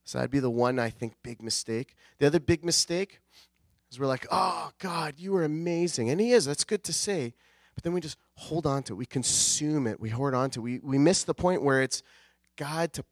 So 0.06 0.18
that'd 0.18 0.32
be 0.32 0.39
the 0.39 0.50
one, 0.50 0.80
I 0.80 0.89
think, 0.89 1.15
big 1.24 1.41
mistake. 1.41 1.96
The 2.20 2.28
other 2.28 2.39
big 2.39 2.63
mistake 2.63 3.20
is 3.91 4.00
we're 4.00 4.06
like, 4.06 4.26
oh, 4.32 4.72
God, 4.80 5.15
you 5.18 5.36
are 5.36 5.44
amazing. 5.44 6.10
And 6.10 6.22
He 6.22 6.32
is. 6.32 6.46
That's 6.46 6.63
good 6.63 6.84
to 6.86 6.94
say. 6.94 7.34
But 7.74 7.84
then 7.84 7.91
we 7.91 8.00
just 8.00 8.18
hold 8.36 8.65
on 8.65 8.84
to 8.84 8.94
it. 8.94 8.96
We 8.96 9.06
consume 9.06 9.88
it. 9.88 10.00
We 10.00 10.10
hoard 10.10 10.34
on 10.34 10.50
to 10.52 10.62
it. 10.62 10.63
We, 10.63 10.80
we 10.80 10.98
miss 10.98 11.24
the 11.24 11.34
point 11.34 11.62
where 11.62 11.82
it's 11.82 12.04
God 12.56 12.94
to 12.94 13.04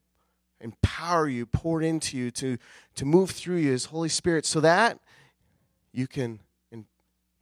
empower 0.61 1.27
you, 1.27 1.45
pour 1.45 1.81
into 1.81 2.15
you, 2.17 2.31
to, 2.31 2.57
to 2.95 3.05
move 3.05 3.31
through 3.31 3.57
you, 3.57 3.71
His 3.71 3.85
Holy 3.85 4.07
Spirit, 4.07 4.45
so 4.45 4.61
that 4.61 4.99
you 5.91 6.07
can 6.07 6.39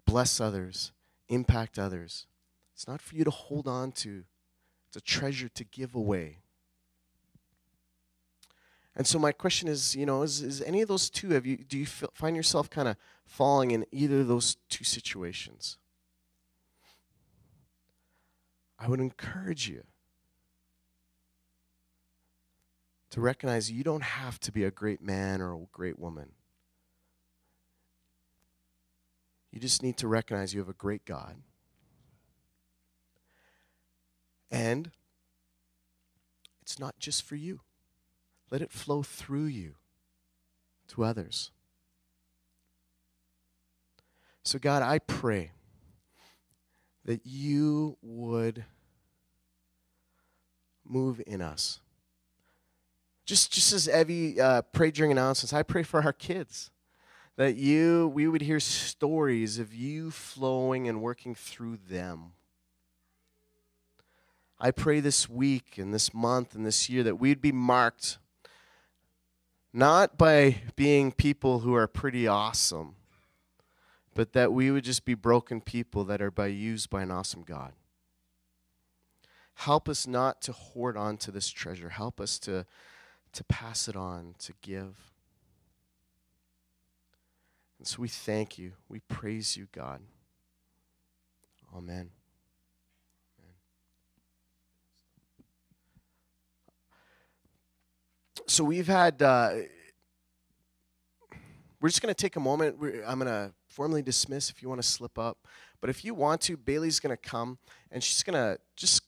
bless 0.05 0.41
others, 0.41 0.91
impact 1.29 1.79
others. 1.79 2.27
It's 2.75 2.85
not 2.85 3.01
for 3.01 3.15
you 3.15 3.23
to 3.23 3.31
hold 3.31 3.65
on 3.65 3.93
to, 3.93 4.23
it's 4.87 4.97
a 4.97 5.01
treasure 5.01 5.47
to 5.49 5.63
give 5.63 5.95
away. 5.95 6.39
And 8.95 9.07
so 9.07 9.17
my 9.17 9.31
question 9.31 9.67
is, 9.67 9.95
you 9.95 10.05
know, 10.05 10.21
is, 10.21 10.41
is 10.41 10.61
any 10.61 10.81
of 10.81 10.87
those 10.87 11.09
two, 11.09 11.29
have 11.29 11.45
you, 11.45 11.57
do 11.57 11.77
you 11.77 11.85
feel, 11.85 12.09
find 12.13 12.35
yourself 12.35 12.69
kind 12.69 12.87
of 12.87 12.97
falling 13.25 13.71
in 13.71 13.85
either 13.91 14.21
of 14.21 14.27
those 14.27 14.57
two 14.69 14.83
situations? 14.83 15.77
I 18.77 18.87
would 18.87 18.99
encourage 18.99 19.69
you 19.69 19.83
to 23.11 23.21
recognize 23.21 23.71
you 23.71 23.83
don't 23.83 24.03
have 24.03 24.39
to 24.39 24.51
be 24.51 24.63
a 24.63 24.71
great 24.71 25.01
man 25.01 25.41
or 25.41 25.53
a 25.53 25.67
great 25.71 25.99
woman. 25.99 26.31
You 29.51 29.59
just 29.59 29.83
need 29.83 29.97
to 29.97 30.07
recognize 30.07 30.53
you 30.53 30.61
have 30.61 30.69
a 30.69 30.73
great 30.73 31.05
God. 31.05 31.35
And 34.49 34.91
it's 36.61 36.79
not 36.79 36.99
just 36.99 37.23
for 37.23 37.35
you. 37.35 37.61
Let 38.51 38.61
it 38.61 38.71
flow 38.71 39.01
through 39.01 39.45
you 39.45 39.75
to 40.89 41.03
others. 41.03 41.51
So, 44.43 44.59
God, 44.59 44.83
I 44.83 44.99
pray 44.99 45.51
that 47.05 47.21
you 47.25 47.97
would 48.01 48.65
move 50.85 51.21
in 51.25 51.41
us. 51.41 51.79
Just, 53.25 53.51
just 53.51 53.71
as 53.71 53.87
Evie 53.87 54.39
uh, 54.39 54.61
prayed 54.61 54.93
during 54.93 55.11
announcements, 55.11 55.53
I 55.53 55.63
pray 55.63 55.83
for 55.83 56.03
our 56.03 56.13
kids 56.13 56.69
that 57.37 57.55
you 57.55 58.07
we 58.09 58.27
would 58.27 58.41
hear 58.41 58.59
stories 58.59 59.57
of 59.57 59.73
you 59.73 60.11
flowing 60.11 60.87
and 60.87 61.01
working 61.01 61.33
through 61.33 61.77
them 61.89 62.33
i 64.59 64.69
pray 64.69 64.99
this 64.99 65.29
week 65.29 65.77
and 65.77 65.93
this 65.93 66.13
month 66.13 66.53
and 66.53 66.65
this 66.65 66.89
year 66.89 67.03
that 67.03 67.15
we'd 67.15 67.41
be 67.41 67.51
marked 67.51 68.19
not 69.73 70.17
by 70.17 70.57
being 70.75 71.11
people 71.11 71.59
who 71.59 71.73
are 71.73 71.87
pretty 71.87 72.27
awesome, 72.27 72.95
but 74.13 74.33
that 74.33 74.51
we 74.51 74.71
would 74.71 74.83
just 74.83 75.05
be 75.05 75.13
broken 75.13 75.61
people 75.61 76.03
that 76.05 76.21
are 76.21 76.31
by 76.31 76.47
used 76.47 76.89
by 76.89 77.03
an 77.03 77.11
awesome 77.11 77.43
God. 77.43 77.73
Help 79.55 79.87
us 79.87 80.07
not 80.07 80.41
to 80.41 80.51
hoard 80.51 80.97
on 80.97 81.17
to 81.17 81.31
this 81.31 81.49
treasure. 81.49 81.89
Help 81.89 82.19
us 82.19 82.39
to, 82.39 82.65
to 83.31 83.43
pass 83.45 83.87
it 83.87 83.95
on, 83.95 84.35
to 84.39 84.53
give. 84.61 85.11
And 87.77 87.87
so 87.87 88.01
we 88.01 88.07
thank 88.07 88.57
you. 88.57 88.73
We 88.89 88.99
praise 88.99 89.55
you, 89.55 89.67
God. 89.71 90.01
Amen. 91.75 92.11
So 98.47 98.63
we've 98.63 98.87
had. 98.87 99.21
Uh, 99.21 99.53
we're 101.81 101.89
just 101.89 102.01
going 102.01 102.13
to 102.13 102.21
take 102.21 102.35
a 102.35 102.39
moment. 102.39 102.77
I'm 103.07 103.17
going 103.19 103.31
to 103.31 103.51
formally 103.67 104.03
dismiss 104.03 104.51
if 104.51 104.61
you 104.61 104.69
want 104.69 104.81
to 104.81 104.87
slip 104.87 105.17
up. 105.17 105.47
But 105.81 105.89
if 105.89 106.05
you 106.05 106.13
want 106.13 106.41
to, 106.41 106.55
Bailey's 106.55 106.99
going 106.99 107.15
to 107.15 107.29
come 107.29 107.57
and 107.91 108.03
she's 108.03 108.21
going 108.21 108.35
to 108.35 108.59
just 108.75 109.01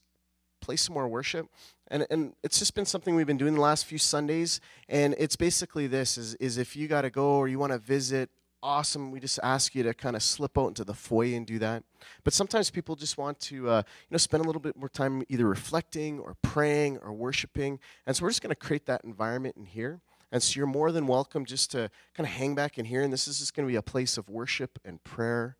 play 0.60 0.74
some 0.74 0.94
more 0.94 1.06
worship. 1.06 1.46
And, 1.88 2.04
and 2.10 2.34
it's 2.42 2.58
just 2.58 2.74
been 2.74 2.86
something 2.86 3.14
we've 3.14 3.28
been 3.28 3.36
doing 3.36 3.54
the 3.54 3.60
last 3.60 3.86
few 3.86 3.98
Sundays. 3.98 4.60
And 4.88 5.14
it's 5.18 5.36
basically 5.36 5.86
this 5.86 6.18
is, 6.18 6.34
is 6.36 6.58
if 6.58 6.74
you 6.74 6.88
got 6.88 7.02
to 7.02 7.10
go 7.10 7.36
or 7.36 7.46
you 7.46 7.60
want 7.60 7.72
to 7.72 7.78
visit 7.78 8.28
awesome. 8.64 9.10
We 9.10 9.20
just 9.20 9.38
ask 9.42 9.74
you 9.74 9.82
to 9.82 9.92
kind 9.92 10.16
of 10.16 10.22
slip 10.22 10.56
out 10.56 10.68
into 10.68 10.84
the 10.84 10.94
foyer 10.94 11.36
and 11.36 11.46
do 11.46 11.58
that. 11.58 11.84
But 12.24 12.32
sometimes 12.32 12.70
people 12.70 12.96
just 12.96 13.18
want 13.18 13.38
to, 13.40 13.68
uh, 13.68 13.82
you 13.86 14.14
know, 14.14 14.18
spend 14.18 14.42
a 14.42 14.46
little 14.46 14.60
bit 14.60 14.74
more 14.76 14.88
time 14.88 15.22
either 15.28 15.46
reflecting 15.46 16.18
or 16.18 16.34
praying 16.40 16.98
or 16.98 17.12
worshiping. 17.12 17.78
And 18.06 18.16
so 18.16 18.24
we're 18.24 18.30
just 18.30 18.42
going 18.42 18.50
to 18.50 18.56
create 18.56 18.86
that 18.86 19.04
environment 19.04 19.56
in 19.56 19.66
here. 19.66 20.00
And 20.32 20.42
so 20.42 20.58
you're 20.58 20.66
more 20.66 20.90
than 20.90 21.06
welcome 21.06 21.44
just 21.44 21.70
to 21.72 21.90
kind 22.16 22.26
of 22.26 22.34
hang 22.34 22.54
back 22.54 22.78
in 22.78 22.86
here. 22.86 23.02
And 23.02 23.12
this 23.12 23.28
is 23.28 23.38
just 23.38 23.54
going 23.54 23.68
to 23.68 23.70
be 23.70 23.76
a 23.76 23.82
place 23.82 24.16
of 24.16 24.28
worship 24.30 24.78
and 24.84 25.04
prayer 25.04 25.56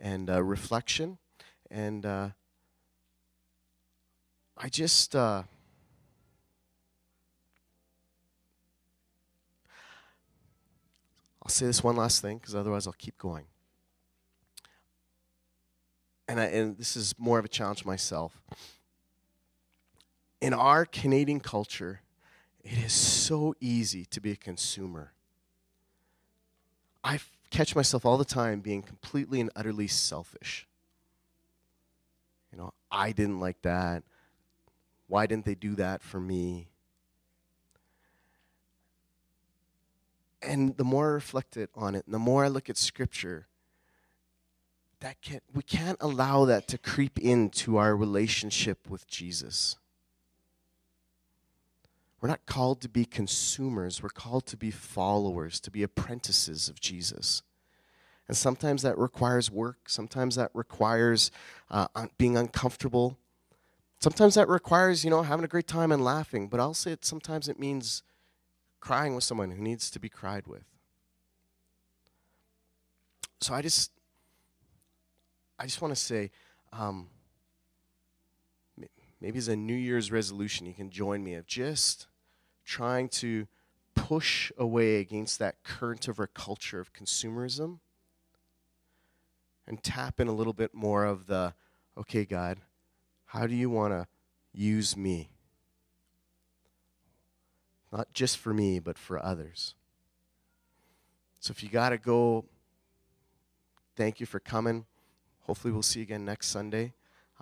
and 0.00 0.28
uh, 0.28 0.42
reflection. 0.42 1.18
And 1.70 2.04
uh, 2.04 2.30
I 4.56 4.68
just. 4.68 5.14
I'll 11.48 11.52
say 11.52 11.64
this 11.64 11.82
one 11.82 11.96
last 11.96 12.20
thing 12.20 12.36
because 12.36 12.54
otherwise 12.54 12.86
I'll 12.86 12.92
keep 12.92 13.16
going. 13.16 13.46
And, 16.28 16.38
I, 16.38 16.44
and 16.44 16.76
this 16.76 16.94
is 16.94 17.14
more 17.16 17.38
of 17.38 17.46
a 17.46 17.48
challenge 17.48 17.80
to 17.80 17.86
myself. 17.86 18.42
In 20.42 20.52
our 20.52 20.84
Canadian 20.84 21.40
culture, 21.40 22.02
it 22.62 22.76
is 22.76 22.92
so 22.92 23.54
easy 23.62 24.04
to 24.10 24.20
be 24.20 24.30
a 24.30 24.36
consumer. 24.36 25.14
I 27.02 27.18
catch 27.48 27.74
myself 27.74 28.04
all 28.04 28.18
the 28.18 28.26
time 28.26 28.60
being 28.60 28.82
completely 28.82 29.40
and 29.40 29.48
utterly 29.56 29.86
selfish. 29.86 30.68
You 32.52 32.58
know, 32.58 32.74
I 32.90 33.12
didn't 33.12 33.40
like 33.40 33.62
that. 33.62 34.02
Why 35.06 35.24
didn't 35.24 35.46
they 35.46 35.54
do 35.54 35.76
that 35.76 36.02
for 36.02 36.20
me? 36.20 36.68
And 40.40 40.76
the 40.76 40.84
more 40.84 41.10
I 41.10 41.14
reflect 41.14 41.58
on 41.74 41.94
it, 41.94 42.04
the 42.06 42.18
more 42.18 42.44
I 42.44 42.48
look 42.48 42.70
at 42.70 42.76
Scripture, 42.76 43.48
that 45.00 45.20
can, 45.22 45.40
we 45.54 45.62
can't 45.62 45.98
allow 46.00 46.44
that 46.44 46.68
to 46.68 46.78
creep 46.78 47.18
into 47.18 47.76
our 47.76 47.96
relationship 47.96 48.88
with 48.88 49.06
Jesus. 49.06 49.76
We're 52.20 52.28
not 52.28 52.46
called 52.46 52.80
to 52.80 52.88
be 52.88 53.04
consumers, 53.04 54.02
we're 54.02 54.08
called 54.08 54.46
to 54.46 54.56
be 54.56 54.72
followers, 54.72 55.60
to 55.60 55.70
be 55.70 55.82
apprentices 55.82 56.68
of 56.68 56.80
Jesus. 56.80 57.42
And 58.26 58.36
sometimes 58.36 58.82
that 58.82 58.98
requires 58.98 59.50
work, 59.50 59.88
sometimes 59.88 60.34
that 60.34 60.50
requires 60.52 61.30
uh, 61.70 61.86
being 62.18 62.36
uncomfortable. 62.36 63.16
Sometimes 64.00 64.34
that 64.34 64.48
requires, 64.48 65.02
you 65.02 65.10
know, 65.10 65.22
having 65.22 65.44
a 65.44 65.48
great 65.48 65.66
time 65.66 65.90
and 65.90 66.04
laughing, 66.04 66.48
but 66.48 66.60
I'll 66.60 66.74
say 66.74 66.92
it 66.92 67.04
sometimes 67.04 67.48
it 67.48 67.58
means 67.58 68.02
crying 68.80 69.14
with 69.14 69.24
someone 69.24 69.50
who 69.50 69.62
needs 69.62 69.90
to 69.90 69.98
be 69.98 70.08
cried 70.08 70.46
with. 70.46 70.64
So 73.40 73.54
I 73.54 73.62
just 73.62 73.92
I 75.58 75.64
just 75.64 75.80
want 75.82 75.94
to 75.94 76.00
say 76.00 76.30
um, 76.72 77.08
maybe 79.20 79.38
as 79.38 79.48
a 79.48 79.56
New 79.56 79.74
Year's 79.74 80.12
resolution, 80.12 80.66
you 80.66 80.74
can 80.74 80.90
join 80.90 81.24
me 81.24 81.34
of 81.34 81.46
just 81.46 82.06
trying 82.64 83.08
to 83.08 83.46
push 83.94 84.52
away 84.56 84.96
against 84.96 85.38
that 85.38 85.62
current 85.64 86.06
of 86.06 86.20
our 86.20 86.26
culture 86.26 86.80
of 86.80 86.92
consumerism 86.92 87.78
and 89.66 89.82
tap 89.82 90.20
in 90.20 90.28
a 90.28 90.32
little 90.32 90.52
bit 90.52 90.74
more 90.74 91.04
of 91.04 91.26
the 91.26 91.54
okay, 91.96 92.24
God, 92.24 92.58
how 93.26 93.46
do 93.46 93.54
you 93.54 93.68
want 93.68 93.92
to 93.92 94.06
use 94.52 94.96
me? 94.96 95.30
Not 97.92 98.12
just 98.12 98.38
for 98.38 98.52
me, 98.52 98.78
but 98.78 98.98
for 98.98 99.24
others. 99.24 99.74
So 101.40 101.52
if 101.52 101.62
you 101.62 101.68
got 101.68 101.90
to 101.90 101.98
go, 101.98 102.44
thank 103.96 104.20
you 104.20 104.26
for 104.26 104.40
coming. 104.40 104.84
Hopefully, 105.46 105.72
we'll 105.72 105.82
see 105.82 106.00
you 106.00 106.04
again 106.04 106.24
next 106.24 106.48
Sunday. 106.48 106.92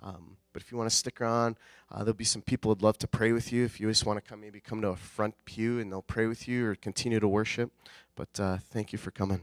Um, 0.01 0.37
but 0.53 0.61
if 0.61 0.71
you 0.71 0.77
want 0.77 0.89
to 0.89 0.95
stick 0.95 1.19
around, 1.19 1.57
uh, 1.91 1.99
there'll 1.99 2.13
be 2.13 2.23
some 2.23 2.41
people 2.41 2.71
who'd 2.71 2.81
love 2.81 2.97
to 2.99 3.07
pray 3.07 3.31
with 3.31 3.51
you. 3.51 3.65
If 3.65 3.79
you 3.79 3.87
just 3.89 4.05
want 4.05 4.23
to 4.23 4.27
come, 4.27 4.41
maybe 4.41 4.59
come 4.59 4.81
to 4.81 4.89
a 4.89 4.95
front 4.95 5.35
pew 5.45 5.79
and 5.79 5.91
they'll 5.91 6.01
pray 6.01 6.27
with 6.27 6.47
you 6.47 6.67
or 6.67 6.75
continue 6.75 7.19
to 7.19 7.27
worship. 7.27 7.71
But 8.15 8.39
uh, 8.39 8.57
thank 8.57 8.93
you 8.93 8.99
for 8.99 9.11
coming. 9.11 9.41